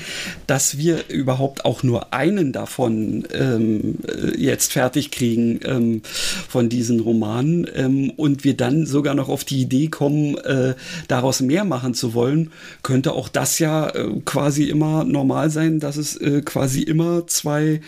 [0.47, 6.01] dass wir überhaupt auch nur einen davon ähm, äh, jetzt fertig kriegen ähm,
[6.49, 10.75] von diesen Romanen ähm, und wir dann sogar noch auf die Idee kommen, äh,
[11.09, 12.51] daraus mehr machen zu wollen,
[12.83, 17.83] könnte auch das ja äh, quasi immer normal sein, dass es äh, quasi immer zwei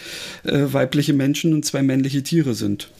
[0.45, 2.91] äh, weibliche Menschen und zwei männliche welche Tiere sind.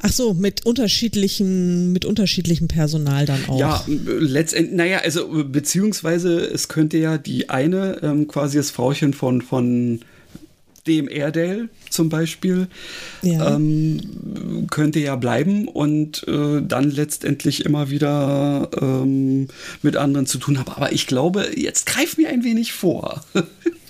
[0.00, 3.58] Ach so, mit unterschiedlichem, mit unterschiedlichem Personal dann auch.
[3.58, 9.40] Ja, letztendlich, naja, also beziehungsweise es könnte ja die eine, ähm, quasi das Frauchen von,
[9.40, 10.00] von
[10.86, 12.68] dem Airedale zum Beispiel,
[13.22, 13.56] ja.
[13.56, 19.48] ähm, könnte ja bleiben und äh, dann letztendlich immer wieder ähm,
[19.80, 20.70] mit anderen zu tun haben.
[20.70, 23.24] Aber ich glaube, jetzt greif mir ein wenig vor.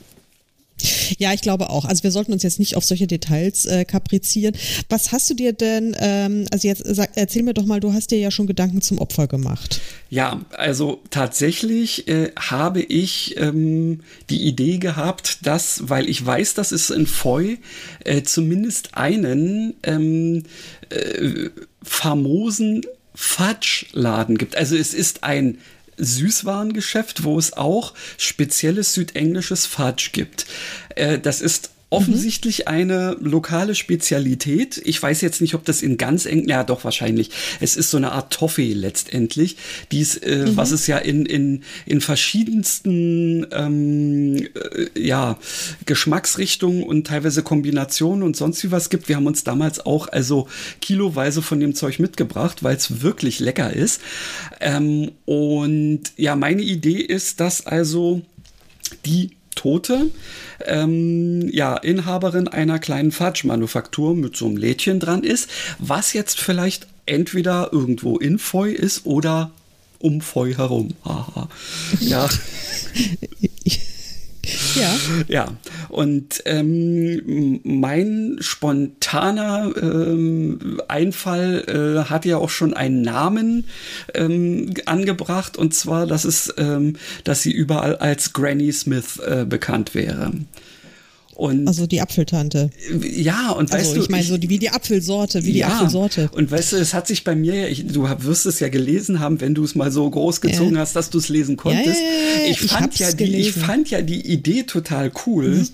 [1.18, 1.85] Ja, ich glaube auch.
[1.85, 4.55] Also wir sollten uns jetzt nicht auf solche Details äh, kaprizieren.
[4.89, 8.11] Was hast du dir denn, ähm, also jetzt sag, erzähl mir doch mal, du hast
[8.11, 9.80] dir ja schon Gedanken zum Opfer gemacht.
[10.11, 16.72] Ja, also tatsächlich äh, habe ich ähm, die Idee gehabt, dass, weil ich weiß, dass
[16.72, 17.59] es in Foy
[18.05, 20.45] äh, zumindest einen ähm,
[20.91, 21.51] äh,
[21.82, 22.82] famosen
[23.14, 24.57] Fudge-Laden gibt.
[24.57, 25.59] Also es ist ein
[25.97, 30.47] Süßwarengeschäft, wo es auch spezielles südenglisches Fudge gibt.
[30.95, 32.66] Äh, das ist offensichtlich mhm.
[32.66, 34.80] eine lokale Spezialität.
[34.85, 37.30] Ich weiß jetzt nicht, ob das in ganz eng, ja doch wahrscheinlich.
[37.61, 39.57] Es ist so eine Art Toffee letztendlich,
[39.93, 40.57] dies, äh, mhm.
[40.57, 45.39] was es ja in, in, in verschiedensten ähm, äh, ja,
[45.87, 49.09] Geschmacksrichtungen und teilweise Kombinationen und sonst wie was gibt.
[49.09, 50.49] Wir haben uns damals auch also
[50.80, 54.01] kiloweise von dem Zeug mitgebracht, weil es wirklich lecker ist.
[54.61, 58.22] Ähm, und ja, meine Idee ist, dass also
[59.07, 60.11] die Tote,
[60.64, 65.48] ähm, ja, Inhaberin einer kleinen Fudge-Manufaktur mit so einem Lädchen dran ist,
[65.78, 69.50] was jetzt vielleicht entweder irgendwo in Foy ist oder
[69.98, 70.90] um Foy herum.
[71.05, 71.48] Aha.
[72.00, 72.28] Ja.
[74.74, 74.95] Ja.
[75.28, 75.47] Ja.
[75.88, 81.64] Und ähm, mein spontaner ähm, Einfall
[82.07, 83.64] äh, hat ja auch schon einen Namen
[84.14, 89.95] ähm, angebracht, und zwar, dass es, ähm, dass sie überall als Granny Smith äh, bekannt
[89.95, 90.32] wäre.
[91.35, 92.70] Und also die Apfeltante.
[93.01, 94.03] Ja, und also, weißt du.
[94.03, 96.30] Ich meine, so die, wie die Apfelsorte, wie ja, die Apfelsorte.
[96.32, 99.41] Und weißt du, es hat sich bei mir, ich, du wirst es ja gelesen haben,
[99.41, 100.80] wenn du es mal so groß gezogen ja.
[100.80, 102.01] hast, dass du es lesen konntest.
[102.01, 105.68] Ja, ich, fand ich, ja die, ich fand ja die Idee total cool, mhm.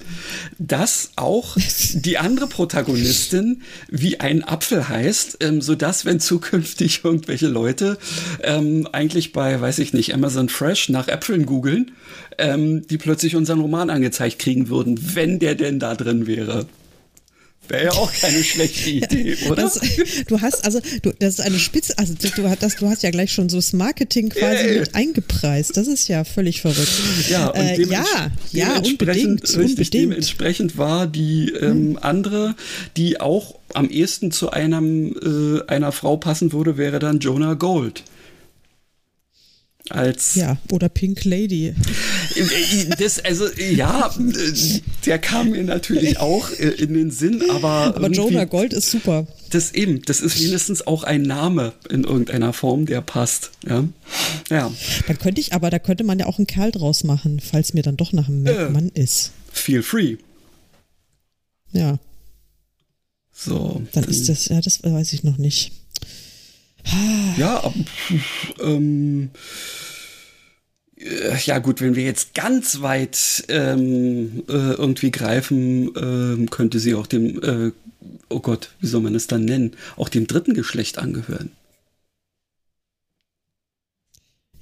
[0.58, 1.56] dass auch
[1.94, 7.98] die andere Protagonistin wie ein Apfel heißt, ähm, sodass, wenn zukünftig irgendwelche Leute
[8.42, 11.92] ähm, eigentlich bei, weiß ich nicht, Amazon Fresh nach Äpfeln googeln,
[12.40, 16.66] ähm, die plötzlich unseren Roman angezeigt kriegen würden, wenn der denn da drin wäre.
[17.70, 19.62] Wäre ja auch keine schlechte Idee, oder?
[19.62, 19.80] Das,
[20.26, 23.32] du hast also, du, das ist eine Spitze, also du, das, du hast ja gleich
[23.32, 24.80] schon so das Marketing quasi yeah.
[24.80, 25.76] mit eingepreist.
[25.76, 26.90] Das ist ja völlig verrückt.
[27.28, 28.04] Ja, äh, ja,
[28.50, 29.94] ja, unbedingt, richtig, unbedingt.
[29.94, 31.98] Dementsprechend war die ähm, hm.
[32.00, 32.56] andere,
[32.96, 38.02] die auch am ehesten zu einem, äh, einer Frau passen würde, wäre dann Jonah Gold
[39.88, 41.74] als ja oder Pink Lady.
[42.98, 44.14] Das also ja,
[45.06, 49.26] der kam mir natürlich auch in den Sinn, aber aber Jonah Gold ist super.
[49.50, 53.50] Das eben, das ist mindestens auch ein Name in irgendeiner Form, der passt.
[53.66, 53.84] Ja,
[54.48, 54.72] ja.
[55.08, 57.82] Dann könnte ich, aber da könnte man ja auch einen Kerl draus machen, falls mir
[57.82, 59.32] dann doch nach einem äh, Mann ist.
[59.52, 60.16] Feel free.
[61.72, 61.98] Ja.
[63.32, 63.82] So.
[63.92, 65.72] Dann ist das, ja, das weiß ich noch nicht.
[67.36, 67.72] Ja,
[68.60, 69.30] ähm,
[70.96, 76.94] äh, ja gut, wenn wir jetzt ganz weit ähm, äh, irgendwie greifen, äh, könnte sie
[76.94, 77.72] auch dem, äh,
[78.28, 81.52] oh Gott, wie soll man es dann nennen, auch dem dritten Geschlecht angehören.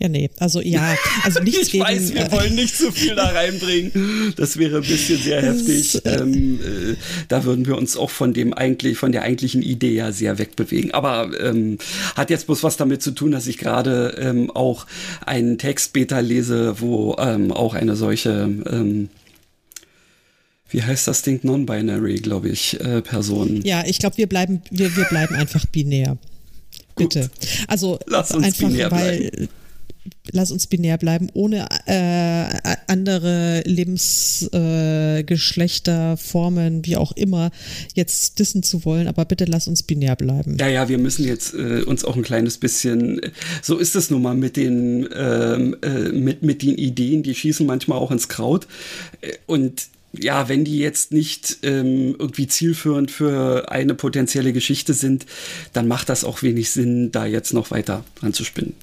[0.01, 0.95] Ja, nee, also ja,
[1.25, 1.85] also nichts ich gegen...
[1.85, 4.33] Ich weiß, wir äh, wollen nicht zu viel da reinbringen.
[4.37, 6.05] Das wäre ein bisschen sehr heftig.
[6.05, 6.97] Äh, ähm, äh,
[7.27, 10.95] da würden wir uns auch von dem eigentlich, von der eigentlichen Idee ja sehr wegbewegen.
[10.95, 11.79] Aber ähm,
[12.15, 14.87] hat jetzt bloß was damit zu tun, dass ich gerade ähm, auch
[15.27, 19.09] einen Text beta lese, wo ähm, auch eine solche ähm,
[20.71, 23.63] wie heißt das Ding, non-binary, glaube ich, äh, Person.
[23.65, 26.19] Ja, ich glaube, wir bleiben, wir, wir bleiben einfach binär.
[26.95, 27.31] Bitte.
[27.69, 29.49] Also Lass uns einfach, binär weil bleiben
[30.31, 37.51] lass uns binär bleiben, ohne äh, andere Lebensgeschlechter, äh, Formen, wie auch immer,
[37.95, 40.57] jetzt dissen zu wollen, aber bitte lass uns binär bleiben.
[40.59, 43.21] Ja, ja, wir müssen jetzt äh, uns auch ein kleines bisschen,
[43.63, 47.67] so ist es nun mal mit den, ähm, äh, mit, mit den Ideen, die schießen
[47.67, 48.67] manchmal auch ins Kraut
[49.21, 55.27] äh, und ja, wenn die jetzt nicht ähm, irgendwie zielführend für eine potenzielle Geschichte sind,
[55.73, 58.75] dann macht das auch wenig Sinn, da jetzt noch weiter dran zu spinnen.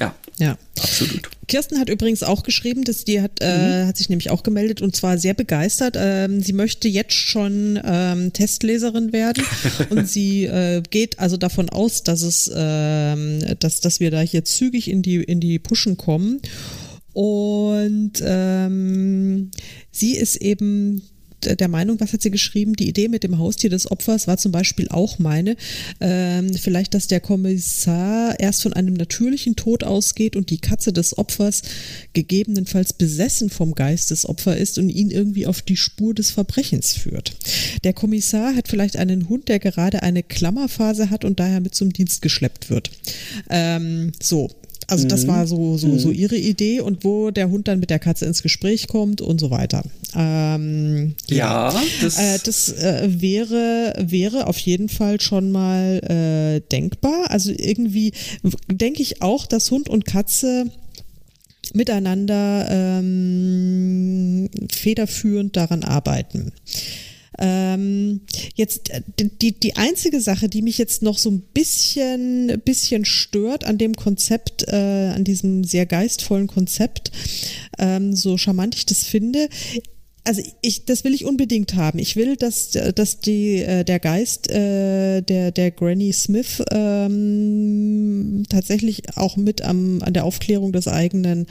[0.00, 0.14] Ja.
[0.38, 0.58] Ja.
[0.80, 1.30] Absolut.
[1.46, 3.86] Kirsten hat übrigens auch geschrieben, dass die hat, äh, mhm.
[3.86, 5.96] hat sich nämlich auch gemeldet und zwar sehr begeistert.
[5.98, 9.44] Ähm, sie möchte jetzt schon ähm, Testleserin werden
[9.90, 14.44] und sie äh, geht also davon aus, dass es, ähm, dass, dass wir da hier
[14.44, 16.40] zügig in die, in die Pushen kommen.
[17.12, 19.52] Und ähm,
[19.92, 21.02] sie ist eben
[21.46, 22.74] der Meinung, was hat sie geschrieben?
[22.74, 25.56] Die Idee mit dem Haustier des Opfers war zum Beispiel auch meine.
[26.00, 31.16] Ähm, vielleicht, dass der Kommissar erst von einem natürlichen Tod ausgeht und die Katze des
[31.18, 31.62] Opfers
[32.12, 36.94] gegebenenfalls besessen vom Geist des Opfers ist und ihn irgendwie auf die Spur des Verbrechens
[36.94, 37.32] führt.
[37.84, 41.92] Der Kommissar hat vielleicht einen Hund, der gerade eine Klammerphase hat und daher mit zum
[41.92, 42.90] Dienst geschleppt wird.
[43.50, 44.50] Ähm, so,
[44.88, 45.28] also das mhm.
[45.28, 46.14] war so, so, so mhm.
[46.14, 49.50] ihre Idee und wo der Hund dann mit der Katze ins Gespräch kommt und so
[49.50, 49.82] weiter.
[50.14, 56.60] Ähm, ja, ja, das, äh, das äh, wäre, wäre auf jeden Fall schon mal äh,
[56.70, 57.30] denkbar.
[57.30, 58.12] Also irgendwie
[58.70, 60.70] denke ich auch, dass Hund und Katze
[61.72, 66.52] miteinander ähm, federführend daran arbeiten.
[67.38, 68.20] Ähm,
[68.54, 73.64] jetzt äh, die, die einzige Sache, die mich jetzt noch so ein bisschen, bisschen stört
[73.64, 77.10] an dem Konzept, äh, an diesem sehr geistvollen Konzept,
[77.78, 79.48] ähm, so charmant ich das finde,
[80.24, 81.98] also ich, das will ich unbedingt haben.
[81.98, 89.16] Ich will, dass, dass die, äh, der Geist äh, der, der Granny Smith ähm, tatsächlich
[89.16, 91.46] auch mit am, an der Aufklärung des eigenen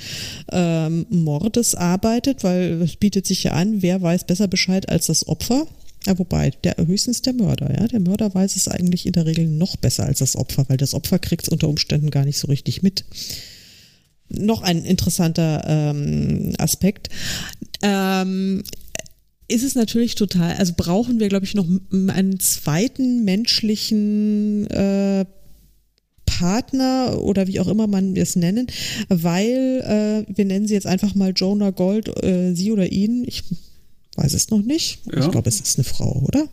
[0.52, 5.28] ähm, Mordes arbeitet, weil es bietet sich ja an, wer weiß besser Bescheid als das
[5.28, 5.68] Opfer.
[6.06, 7.88] Ja, wobei, der, höchstens der Mörder, ja.
[7.88, 10.94] Der Mörder weiß es eigentlich in der Regel noch besser als das Opfer, weil das
[10.94, 13.06] Opfer kriegt es unter Umständen gar nicht so richtig mit
[14.38, 17.10] noch ein interessanter ähm, Aspekt.
[17.82, 18.64] Ähm,
[19.48, 25.26] ist es natürlich total, also brauchen wir, glaube ich, noch einen zweiten menschlichen äh,
[26.26, 28.68] Partner oder wie auch immer man es nennen,
[29.10, 33.24] weil äh, wir nennen sie jetzt einfach mal Jonah Gold, äh, sie oder ihn.
[33.28, 33.44] Ich
[34.16, 35.00] weiß es noch nicht.
[35.12, 35.26] Ja.
[35.26, 36.48] Ich glaube, es ist eine Frau, oder?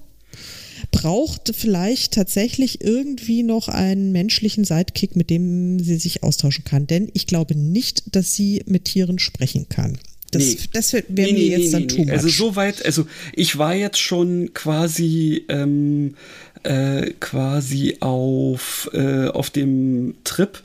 [0.90, 6.86] Braucht vielleicht tatsächlich irgendwie noch einen menschlichen Sidekick, mit dem sie sich austauschen kann.
[6.86, 9.98] Denn ich glaube nicht, dass sie mit Tieren sprechen kann.
[10.30, 10.56] Das, nee.
[10.72, 12.10] das wäre nee, mir nee, jetzt dann much.
[12.10, 16.14] Also soweit, also ich war jetzt schon quasi ähm,
[16.62, 20.62] äh, quasi auf, äh, auf dem Trip,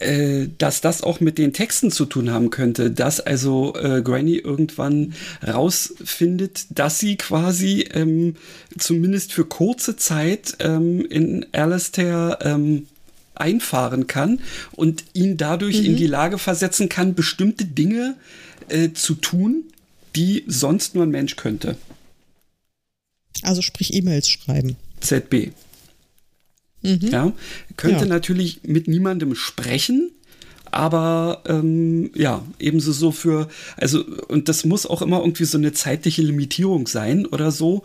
[0.00, 4.36] äh, dass das auch mit den Texten zu tun haben könnte, dass also äh, Granny
[4.36, 5.14] irgendwann
[5.46, 8.36] rausfindet, dass sie quasi ähm,
[8.78, 12.86] zumindest für kurze Zeit ähm, in Alastair ähm,
[13.34, 14.40] einfahren kann
[14.72, 15.86] und ihn dadurch mhm.
[15.86, 18.16] in die Lage versetzen kann, bestimmte Dinge
[18.68, 19.64] äh, zu tun,
[20.16, 21.76] die sonst nur ein Mensch könnte.
[23.42, 24.76] Also sprich E-Mails schreiben.
[25.00, 25.52] ZB.
[26.82, 27.08] Mhm.
[27.08, 27.32] Ja,
[27.76, 28.06] könnte ja.
[28.06, 30.09] natürlich mit niemandem sprechen,
[30.70, 35.72] aber ähm, ja, ebenso so für, also, und das muss auch immer irgendwie so eine
[35.72, 37.82] zeitliche Limitierung sein oder so.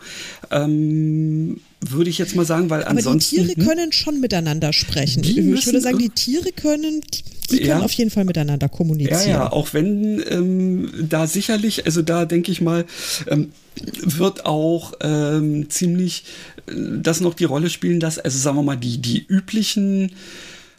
[0.50, 3.36] Ähm, würde ich jetzt mal sagen, weil aber ansonsten.
[3.36, 3.66] Die Tiere hm?
[3.66, 5.22] können schon miteinander sprechen.
[5.24, 7.02] Ich würde sagen, die Tiere können,
[7.50, 7.80] die können ja.
[7.80, 9.28] auf jeden Fall miteinander kommunizieren.
[9.28, 12.86] Ja, ja, auch wenn ähm, da sicherlich, also da denke ich mal,
[13.28, 13.52] ähm,
[14.02, 16.24] wird auch ähm, ziemlich
[16.66, 16.72] äh,
[17.02, 20.12] das noch die Rolle spielen, dass, also sagen wir mal, die, die üblichen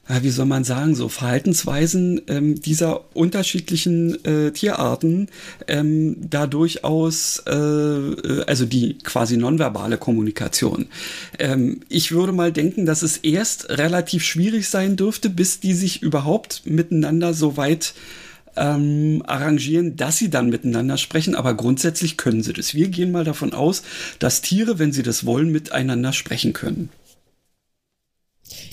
[0.08, 5.28] wie soll man sagen, so Verhaltensweisen ähm, dieser unterschiedlichen äh, Tierarten
[5.68, 10.88] ähm, da durchaus, äh, äh, also die quasi nonverbale Kommunikation.
[11.40, 16.02] Ähm, ich würde mal denken, dass es erst relativ schwierig sein dürfte, bis die sich
[16.02, 17.94] überhaupt miteinander so weit
[18.56, 22.74] ähm, arrangieren, dass sie dann miteinander sprechen, aber grundsätzlich können sie das.
[22.74, 23.84] Wir gehen mal davon aus,
[24.20, 26.90] dass Tiere, wenn sie das wollen, miteinander sprechen können.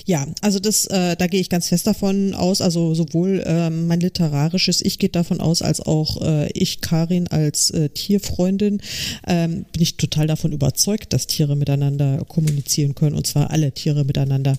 [0.05, 3.99] Ja, also das, äh, da gehe ich ganz fest davon aus, also sowohl äh, mein
[3.99, 8.81] literarisches Ich geht davon aus, als auch äh, ich, Karin, als äh, Tierfreundin,
[9.27, 14.05] ähm, bin ich total davon überzeugt, dass Tiere miteinander kommunizieren können, und zwar alle Tiere
[14.05, 14.57] miteinander.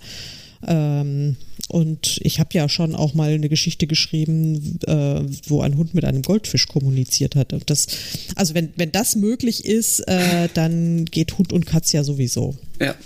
[0.67, 1.37] Ähm,
[1.69, 6.05] und ich habe ja schon auch mal eine Geschichte geschrieben, äh, wo ein Hund mit
[6.05, 7.53] einem Goldfisch kommuniziert hat.
[7.53, 7.87] Und das,
[8.35, 12.57] also wenn, wenn das möglich ist, äh, dann geht Hund und Katz ja sowieso.
[12.81, 12.97] Ja,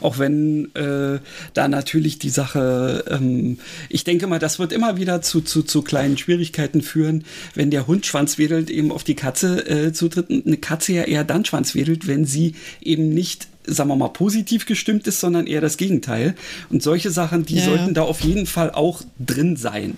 [0.00, 1.18] auch wenn äh,
[1.54, 5.82] da natürlich die Sache, ähm, ich denke mal, das wird immer wieder zu, zu, zu
[5.82, 7.24] kleinen Schwierigkeiten führen,
[7.54, 11.24] wenn der Hund schwanzwedelt eben auf die Katze äh, zutritt und eine Katze ja eher
[11.24, 15.76] dann schwanzwedelt, wenn sie eben nicht sagen wir mal, positiv gestimmt ist, sondern eher das
[15.76, 16.34] Gegenteil.
[16.70, 17.92] Und solche Sachen, die ja, sollten ja.
[17.92, 19.96] da auf jeden Fall auch drin sein.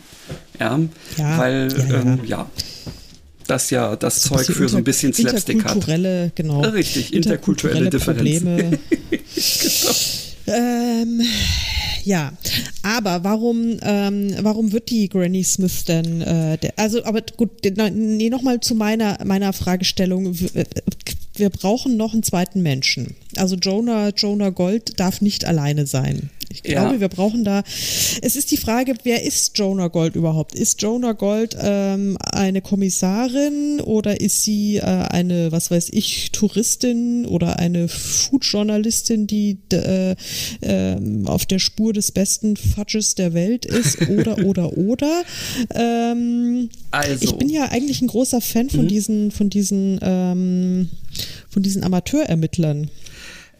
[0.59, 0.81] Ja,
[1.17, 2.51] ja weil, ähm, ja
[3.53, 5.77] das ja das Zeug für so ein bisschen Slapstick hat.
[5.77, 6.61] Interkulturelle, genau.
[6.61, 8.79] Richtig, interkulturelle, interkulturelle Probleme.
[9.61, 9.95] genau.
[10.47, 11.23] ähm,
[12.05, 12.33] ja,
[12.83, 17.51] aber warum, ähm, warum wird die Granny Smith denn, äh, der, also, aber gut,
[17.93, 20.35] nee, nochmal zu meiner, meiner Fragestellung.
[21.35, 23.15] Wir brauchen noch einen zweiten Menschen.
[23.37, 26.31] Also Jonah, Jonah Gold darf nicht alleine sein.
[26.53, 27.01] Ich glaube, ja.
[27.01, 27.63] wir brauchen da.
[28.21, 30.55] Es ist die Frage, wer ist Jonah Gold überhaupt?
[30.55, 37.25] Ist Jonah Gold ähm, eine Kommissarin oder ist sie äh, eine, was weiß ich, Touristin
[37.27, 40.15] oder eine Food-Journalistin, die äh,
[40.61, 44.03] äh, auf der Spur des besten Fudges der Welt ist?
[44.13, 45.23] Oder, oder, oder?
[45.75, 47.25] Ähm, also.
[47.25, 48.89] Ich bin ja eigentlich ein großer Fan von mhm.
[48.89, 50.91] diesen, von diesen, ähm,
[51.49, 52.91] von diesen Amateurermittlern.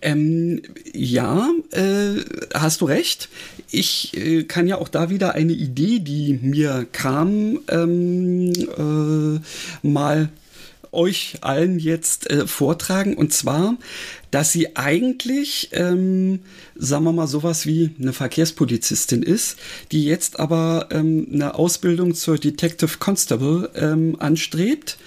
[0.03, 2.21] Ähm, ja, äh,
[2.55, 3.29] hast du recht.
[3.71, 10.31] Ich äh, kann ja auch da wieder eine Idee, die mir kam, ähm, äh, mal
[10.93, 13.17] euch allen jetzt äh, vortragen.
[13.17, 13.77] Und zwar,
[14.31, 16.41] dass sie eigentlich, ähm,
[16.77, 19.57] sagen wir mal, sowas wie eine Verkehrspolizistin ist,
[19.91, 24.99] die jetzt aber ähm, eine Ausbildung zur Detective Constable ähm, anstrebt.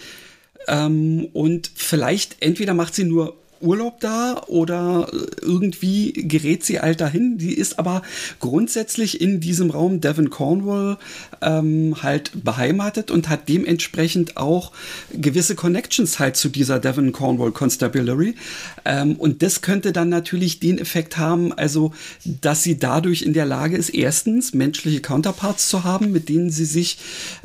[0.67, 5.09] Ähm, und vielleicht entweder macht sie nur Urlaub da oder
[5.41, 7.37] irgendwie gerät sie alt dahin.
[7.37, 8.01] Die ist aber
[8.39, 10.97] grundsätzlich in diesem Raum Devon Cornwall
[11.41, 14.71] ähm, halt beheimatet und hat dementsprechend auch
[15.11, 18.35] gewisse Connections halt zu dieser Devon Cornwall Constabulary.
[18.83, 21.93] Ähm, und das könnte dann natürlich den Effekt haben, also
[22.41, 26.65] dass sie dadurch in der Lage ist, erstens menschliche Counterparts zu haben, mit denen sie
[26.65, 26.97] sich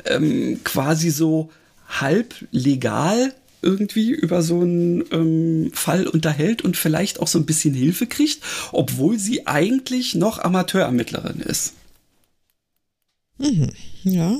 [0.05, 1.49] ähm, quasi so
[1.99, 7.73] halb legal irgendwie über so einen ähm, Fall unterhält und vielleicht auch so ein bisschen
[7.73, 8.41] Hilfe kriegt,
[8.71, 11.73] obwohl sie eigentlich noch Amateurermittlerin ist.
[13.37, 13.71] Mhm.
[14.03, 14.39] Ja,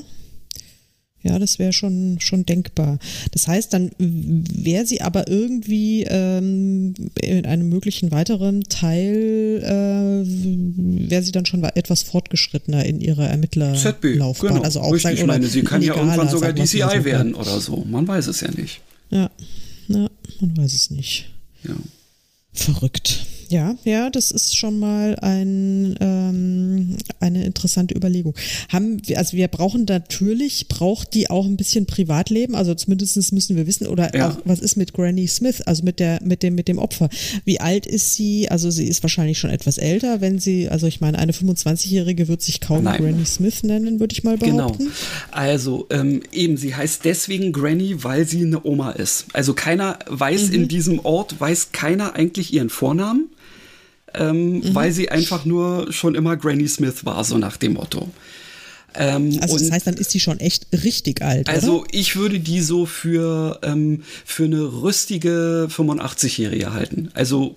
[1.22, 2.98] ja, das wäre schon, schon denkbar.
[3.30, 11.22] Das heißt, dann wäre sie aber irgendwie ähm, in einem möglichen weiteren Teil, äh, wäre
[11.22, 14.54] sie dann schon etwas fortgeschrittener in ihrer Ermittlerlaufbahn.
[14.54, 17.60] Genau, also auch Richtig, sagen, ich meine, sie kann ja irgendwann sogar DCI werden oder
[17.60, 17.84] so.
[17.88, 18.80] Man weiß es ja nicht.
[19.12, 19.30] Ja,
[19.88, 20.10] ja
[20.40, 21.30] man weiß es nicht.
[21.62, 21.76] Ja.
[22.52, 23.26] Verrückt.
[23.52, 28.34] Ja, ja, das ist schon mal ein, ähm, eine interessante Überlegung.
[28.70, 33.54] Haben wir, also wir brauchen natürlich, braucht die auch ein bisschen Privatleben, also zumindest müssen
[33.54, 34.30] wir wissen, oder ja.
[34.30, 37.10] auch, was ist mit Granny Smith, also mit der, mit dem, mit dem Opfer?
[37.44, 38.48] Wie alt ist sie?
[38.48, 42.40] Also sie ist wahrscheinlich schon etwas älter, wenn sie, also ich meine, eine 25-Jährige wird
[42.40, 43.02] sich kaum Nein.
[43.02, 44.56] Granny Smith nennen, würde ich mal genau.
[44.56, 44.84] behaupten.
[44.84, 44.94] Genau.
[45.30, 49.26] Also ähm, eben, sie heißt deswegen Granny, weil sie eine Oma ist.
[49.34, 50.54] Also keiner weiß mhm.
[50.54, 53.28] in diesem Ort, weiß keiner eigentlich ihren Vornamen
[54.14, 54.74] ähm, mhm.
[54.74, 58.08] weil sie einfach nur schon immer Granny Smith war, so nach dem Motto.
[58.94, 61.48] Ähm, also das heißt, dann ist die schon echt richtig alt.
[61.48, 61.88] Also oder?
[61.92, 67.10] ich würde die so für, ähm, für eine rüstige 85-Jährige halten.
[67.14, 67.56] Also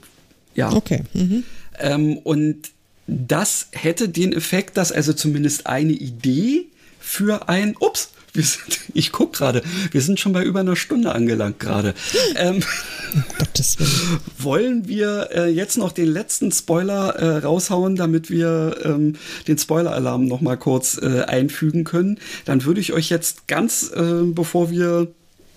[0.56, 0.72] ja.
[0.72, 1.02] Okay.
[1.14, 1.44] Mhm.
[1.80, 2.72] Ähm, und
[3.08, 6.68] das hätte den Effekt, dass also zumindest eine Idee
[7.00, 8.10] für ein, ups,
[8.44, 9.62] sind, ich gucke gerade,
[9.92, 11.94] wir sind schon bei über einer Stunde angelangt gerade.
[12.36, 12.62] Ähm,
[13.40, 14.20] Gottes Willen.
[14.38, 19.16] Wollen wir äh, jetzt noch den letzten Spoiler äh, raushauen, damit wir ähm,
[19.48, 22.20] den Spoiler-Alarm noch mal kurz äh, einfügen können?
[22.46, 25.08] Dann würde ich euch jetzt ganz, äh, bevor wir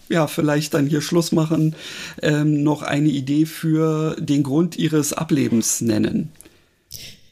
[0.09, 1.77] ja, vielleicht dann hier Schluss machen,
[2.23, 6.33] ähm, noch eine Idee für den Grund ihres Ablebens nennen.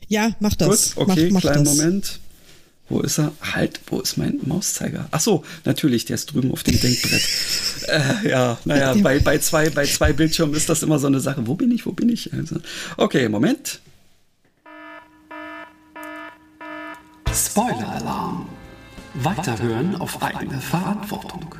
[0.08, 0.94] Ja, mach das.
[0.94, 1.76] Gut, okay, mach, mach kleinen das.
[1.76, 2.20] Moment.
[2.88, 3.32] Wo ist er?
[3.40, 5.08] Halt, wo ist mein Mauszeiger?
[5.10, 7.22] Ach so, natürlich, der ist drüben auf dem Denkbrett.
[7.88, 11.46] äh, ja, naja, bei, bei, zwei, bei zwei Bildschirmen ist das immer so eine Sache.
[11.46, 11.84] Wo bin ich?
[11.84, 12.32] Wo bin ich?
[12.32, 12.56] Also,
[12.96, 13.80] okay, Moment.
[17.32, 18.48] Spoiler-Alarm.
[19.14, 21.54] Weiterhören auf eigene Verantwortung.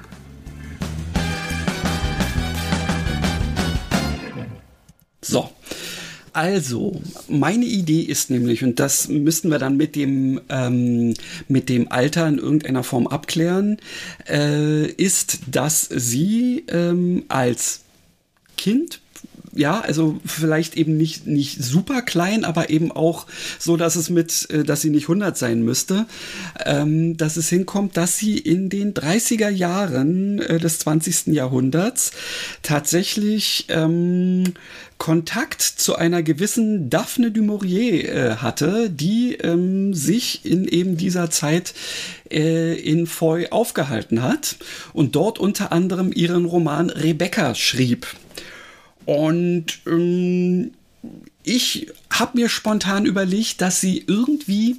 [5.23, 5.51] So.
[6.37, 11.15] Also, meine Idee ist nämlich, und das müssten wir dann mit dem, ähm,
[11.49, 13.79] mit dem Alter in irgendeiner Form abklären,
[14.29, 17.85] äh, ist, dass sie ähm, als
[18.59, 19.01] Kind
[19.57, 23.27] ja, also vielleicht eben nicht, nicht super klein, aber eben auch
[23.59, 26.07] so, dass es mit, äh, dass sie nicht 100 sein müsste,
[26.65, 31.29] ähm, dass es hinkommt, dass sie in den 30er Jahren äh, des 20.
[31.29, 32.13] Jahrhunderts
[32.63, 34.55] tatsächlich ähm,
[34.99, 41.31] Kontakt zu einer gewissen Daphne du Maurier äh, hatte, die ähm, sich in eben dieser
[41.31, 41.75] Zeit
[42.31, 44.57] äh, in Foy aufgehalten hat
[44.95, 48.07] und dort unter anderem ihren Roman Rebecca schrieb.
[49.07, 50.73] Und ähm,
[51.43, 54.77] ich habe mir spontan überlegt, dass sie irgendwie,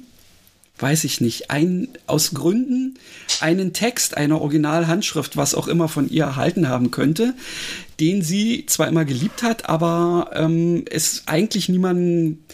[0.78, 2.98] weiß ich nicht, ein, aus Gründen
[3.40, 7.34] einen Text, eine Originalhandschrift, was auch immer von ihr erhalten haben könnte,
[8.00, 12.44] den sie zwar immer geliebt hat, aber ähm, es eigentlich niemanden,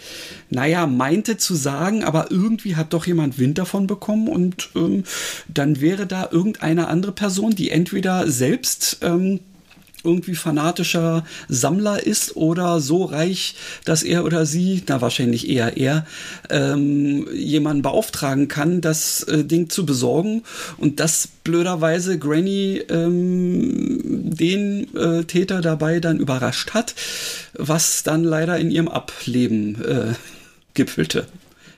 [0.51, 5.03] naja, meinte zu sagen, aber irgendwie hat doch jemand Wind davon bekommen und ähm,
[5.49, 9.41] dann wäre da irgendeine andere Person, die entweder selbst ähm,
[10.05, 16.07] irgendwie fanatischer Sammler ist oder so reich, dass er oder sie, na wahrscheinlich eher er,
[16.51, 20.43] ähm, jemanden beauftragen kann, das äh, Ding zu besorgen
[20.77, 24.01] und das blöderweise Granny ähm,
[24.35, 26.95] den äh, Täter dabei dann überrascht hat,
[27.55, 30.15] was dann leider in ihrem Ableben äh,
[30.75, 31.27] gipfelte.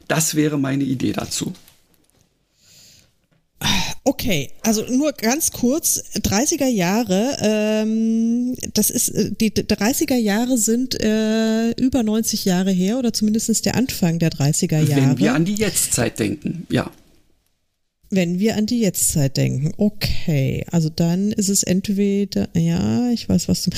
[0.08, 1.52] Das wäre meine Idee dazu.
[4.08, 10.94] Okay, also nur ganz kurz, 30er Jahre, ähm, das ist, äh, die 30er Jahre sind
[11.02, 15.10] äh, über 90 Jahre her oder zumindest der Anfang der 30er Jahre.
[15.10, 16.88] Wenn wir an die Jetztzeit denken, ja.
[18.08, 23.48] Wenn wir an die Jetztzeit denken, okay, also dann ist es entweder, ja, ich weiß
[23.48, 23.70] was du.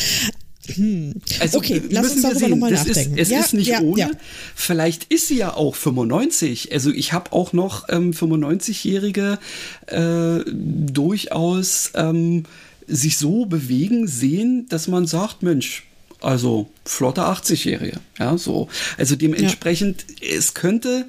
[0.74, 1.14] Hm.
[1.40, 3.16] Also okay, lass uns darüber nochmal nachdenken.
[3.16, 4.00] Ist, es ja, ist nicht ja, ohne.
[4.00, 4.10] Ja.
[4.54, 6.72] Vielleicht ist sie ja auch 95.
[6.72, 9.38] Also ich habe auch noch ähm, 95-Jährige
[9.86, 12.44] äh, durchaus ähm,
[12.86, 15.84] sich so bewegen sehen, dass man sagt, Mensch,
[16.20, 18.00] also flotte 80-Jährige.
[18.18, 18.68] Ja, so.
[18.96, 21.06] Also dementsprechend, es könnte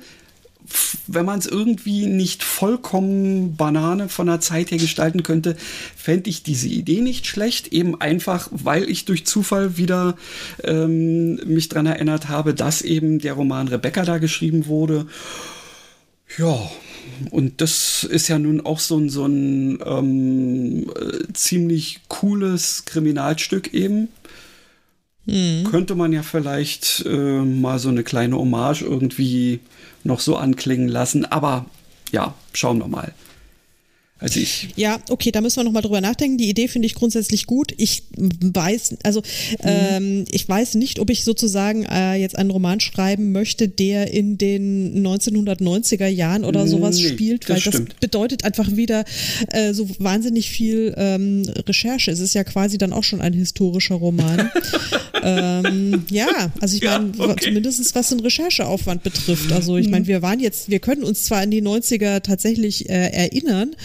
[1.07, 5.55] wenn man es irgendwie nicht vollkommen Banane von der Zeit her gestalten könnte,
[5.95, 7.69] fände ich diese Idee nicht schlecht.
[7.69, 10.15] Eben einfach, weil ich durch Zufall wieder
[10.63, 15.07] ähm, mich daran erinnert habe, dass eben der Roman Rebecca da geschrieben wurde.
[16.37, 16.69] Ja,
[17.31, 23.73] und das ist ja nun auch so ein, so ein ähm, äh, ziemlich cooles Kriminalstück
[23.73, 24.09] eben.
[25.27, 25.63] Hm.
[25.69, 29.59] Könnte man ja vielleicht äh, mal so eine kleine Hommage irgendwie
[30.03, 31.25] noch so anklingen lassen.
[31.25, 31.65] Aber
[32.11, 33.13] ja, schauen wir mal.
[34.21, 34.69] Also ich.
[34.75, 36.37] Ja, okay, da müssen wir nochmal drüber nachdenken.
[36.37, 37.73] Die Idee finde ich grundsätzlich gut.
[37.77, 39.55] Ich weiß, also mhm.
[39.63, 44.37] ähm, ich weiß nicht, ob ich sozusagen äh, jetzt einen Roman schreiben möchte, der in
[44.37, 49.05] den 1990er Jahren oder sowas nee, spielt, weil das, das bedeutet einfach wieder
[49.53, 52.11] äh, so wahnsinnig viel ähm, Recherche.
[52.11, 54.51] Es ist ja quasi dann auch schon ein historischer Roman.
[55.23, 57.45] ähm, ja, also ich meine, ja, okay.
[57.45, 59.53] zumindest was den Rechercheaufwand betrifft.
[59.53, 60.07] Also ich meine, mhm.
[60.07, 63.75] wir waren jetzt, wir können uns zwar an die 90er tatsächlich äh, erinnern,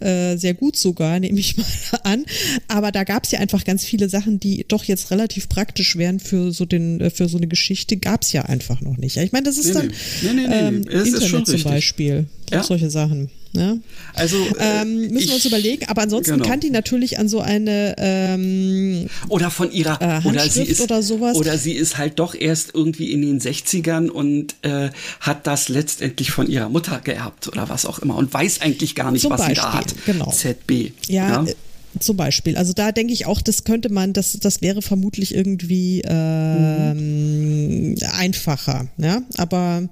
[0.00, 1.66] äh, sehr gut sogar, nehme ich mal
[2.02, 2.24] an.
[2.68, 6.20] Aber da gab es ja einfach ganz viele Sachen, die doch jetzt relativ praktisch wären
[6.20, 9.16] für so den, äh, für so eine Geschichte, gab es ja einfach noch nicht.
[9.16, 10.32] Ich meine, das ist nee, dann nee.
[10.32, 12.26] Nee, ähm, Internet zum Beispiel.
[12.56, 12.62] Ja.
[12.62, 13.30] solche Sachen.
[13.54, 13.76] Ja.
[14.14, 16.48] Also äh, ähm, müssen ich, wir uns überlegen, aber ansonsten genau.
[16.48, 21.02] kann die natürlich an so eine ähm, oder von ihrer äh, oder sie ist oder
[21.02, 24.88] sowas oder sie ist halt doch erst irgendwie in den 60ern und äh,
[25.20, 29.10] hat das letztendlich von ihrer Mutter geerbt oder was auch immer und weiß eigentlich gar
[29.10, 29.94] nicht, Zum was Beispiel, sie da hat.
[30.06, 30.30] Genau.
[30.30, 30.92] ZB.
[31.08, 31.52] Ja, ja?
[32.00, 32.56] Zum Beispiel.
[32.56, 37.96] Also da denke ich auch, das könnte man, das, das wäre vermutlich irgendwie ähm, mhm.
[38.12, 38.88] einfacher.
[38.98, 39.88] Ja, aber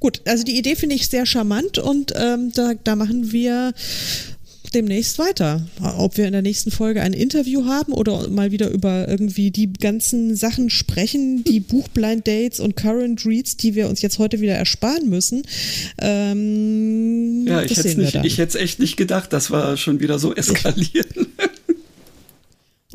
[0.00, 0.20] gut.
[0.26, 3.72] Also die Idee finde ich sehr charmant und ähm, da, da machen wir
[4.70, 5.66] demnächst weiter.
[5.98, 9.72] Ob wir in der nächsten Folge ein Interview haben oder mal wieder über irgendwie die
[9.72, 14.54] ganzen Sachen sprechen, die Buchblind Dates und Current Reads, die wir uns jetzt heute wieder
[14.54, 15.42] ersparen müssen.
[16.00, 17.76] Ähm, ja, ich
[18.38, 21.26] hätte es echt nicht gedacht, dass wir schon wieder so eskalieren.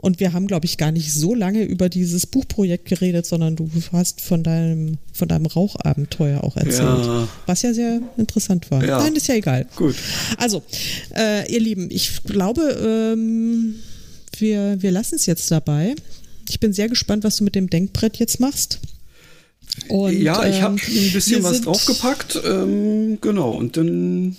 [0.02, 3.70] Und wir haben, glaube ich, gar nicht so lange über dieses Buchprojekt geredet, sondern du
[3.94, 7.06] hast von deinem, von deinem Rauchabenteuer auch erzählt.
[7.06, 7.28] Ja.
[7.46, 8.84] Was ja sehr interessant war.
[8.84, 9.00] Ja.
[9.00, 9.66] Nein, ist ja egal.
[9.76, 9.96] Gut.
[10.38, 10.64] Also,
[11.16, 13.76] äh, ihr Lieben, ich glaube, ähm,
[14.38, 15.96] wir, wir lassen es jetzt dabei.
[16.50, 18.80] Ich bin sehr gespannt, was du mit dem Denkbrett jetzt machst.
[19.88, 22.40] Und, ja, ich habe ähm, ein bisschen was draufgepackt.
[22.46, 24.36] Ähm, genau, und dann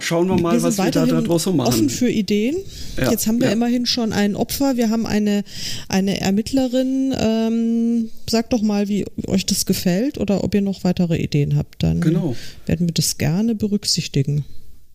[0.00, 1.68] Schauen wir mal, wir was wir da daraus so machen.
[1.68, 2.56] Offen für Ideen.
[2.96, 3.52] Ja, Jetzt haben wir ja.
[3.52, 4.76] immerhin schon ein Opfer.
[4.76, 5.44] Wir haben eine,
[5.88, 7.14] eine Ermittlerin.
[7.18, 11.82] Ähm, sagt doch mal, wie euch das gefällt oder ob ihr noch weitere Ideen habt.
[11.82, 12.36] Dann genau.
[12.66, 14.44] werden wir das gerne berücksichtigen.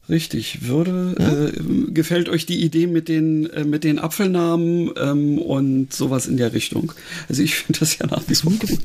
[0.09, 1.45] Richtig, würde, ja?
[1.45, 6.35] äh, gefällt euch die Idee mit den, äh, mit den Apfelnamen ähm, und sowas in
[6.35, 6.91] der Richtung?
[7.29, 8.79] Also ich finde das ja nach wie vor gut.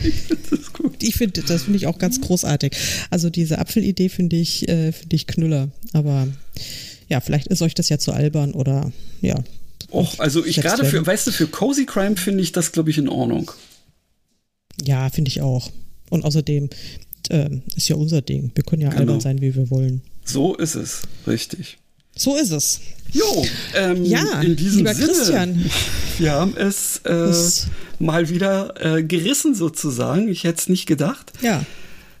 [0.00, 1.02] ich gut.
[1.02, 2.72] Ich finde, das finde ich auch ganz großartig.
[3.10, 5.68] Also diese Apfelidee finde ich, äh, finde ich Knüller.
[5.92, 6.28] Aber
[7.10, 9.44] ja, vielleicht ist euch das ja zu albern oder ja.
[9.92, 12.96] Och, also ich gerade für, weißt du, für Cozy Crime finde ich das, glaube ich,
[12.96, 13.50] in Ordnung.
[14.82, 15.70] Ja, finde ich auch.
[16.08, 16.70] Und außerdem
[17.28, 18.50] äh, ist ja unser Ding.
[18.54, 19.00] Wir können ja genau.
[19.00, 20.02] albern sein, wie wir wollen.
[20.24, 21.78] So ist es, richtig.
[22.16, 22.80] So ist es.
[23.12, 23.46] Jo,
[23.76, 25.70] ähm, ja, in diesem lieber Sinne, Christian.
[26.18, 27.32] Wir haben es äh,
[27.98, 30.28] mal wieder äh, gerissen sozusagen.
[30.28, 31.32] Ich hätte es nicht gedacht.
[31.40, 31.64] Ja.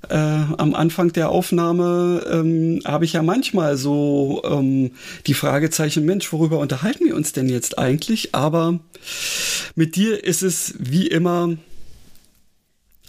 [0.08, 4.92] Äh, am Anfang der Aufnahme ähm, habe ich ja manchmal so ähm,
[5.26, 8.34] die Fragezeichen, Mensch, worüber unterhalten wir uns denn jetzt eigentlich?
[8.34, 8.80] Aber
[9.74, 11.56] mit dir ist es wie immer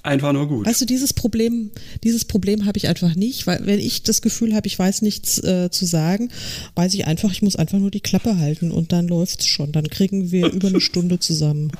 [0.05, 0.65] einfach nur gut.
[0.65, 1.71] Weißt du, dieses Problem,
[2.03, 5.43] dieses Problem habe ich einfach nicht, weil wenn ich das Gefühl habe, ich weiß nichts
[5.43, 6.29] äh, zu sagen,
[6.75, 9.71] weiß ich einfach, ich muss einfach nur die Klappe halten und dann läuft's schon.
[9.71, 11.71] Dann kriegen wir über eine Stunde zusammen.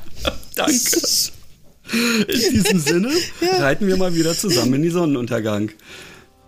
[0.56, 1.02] Danke.
[2.28, 3.12] In diesem Sinne
[3.42, 3.60] ja.
[3.60, 5.70] reiten wir mal wieder zusammen in die Sonnenuntergang.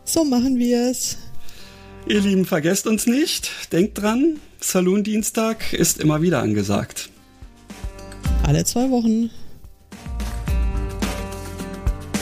[0.04, 1.18] So machen wir es.
[2.08, 3.52] Ihr Lieben, vergesst uns nicht.
[3.72, 7.10] Denkt dran, Saloon Dienstag ist immer wieder angesagt.
[8.44, 9.30] Alle zwei Wochen.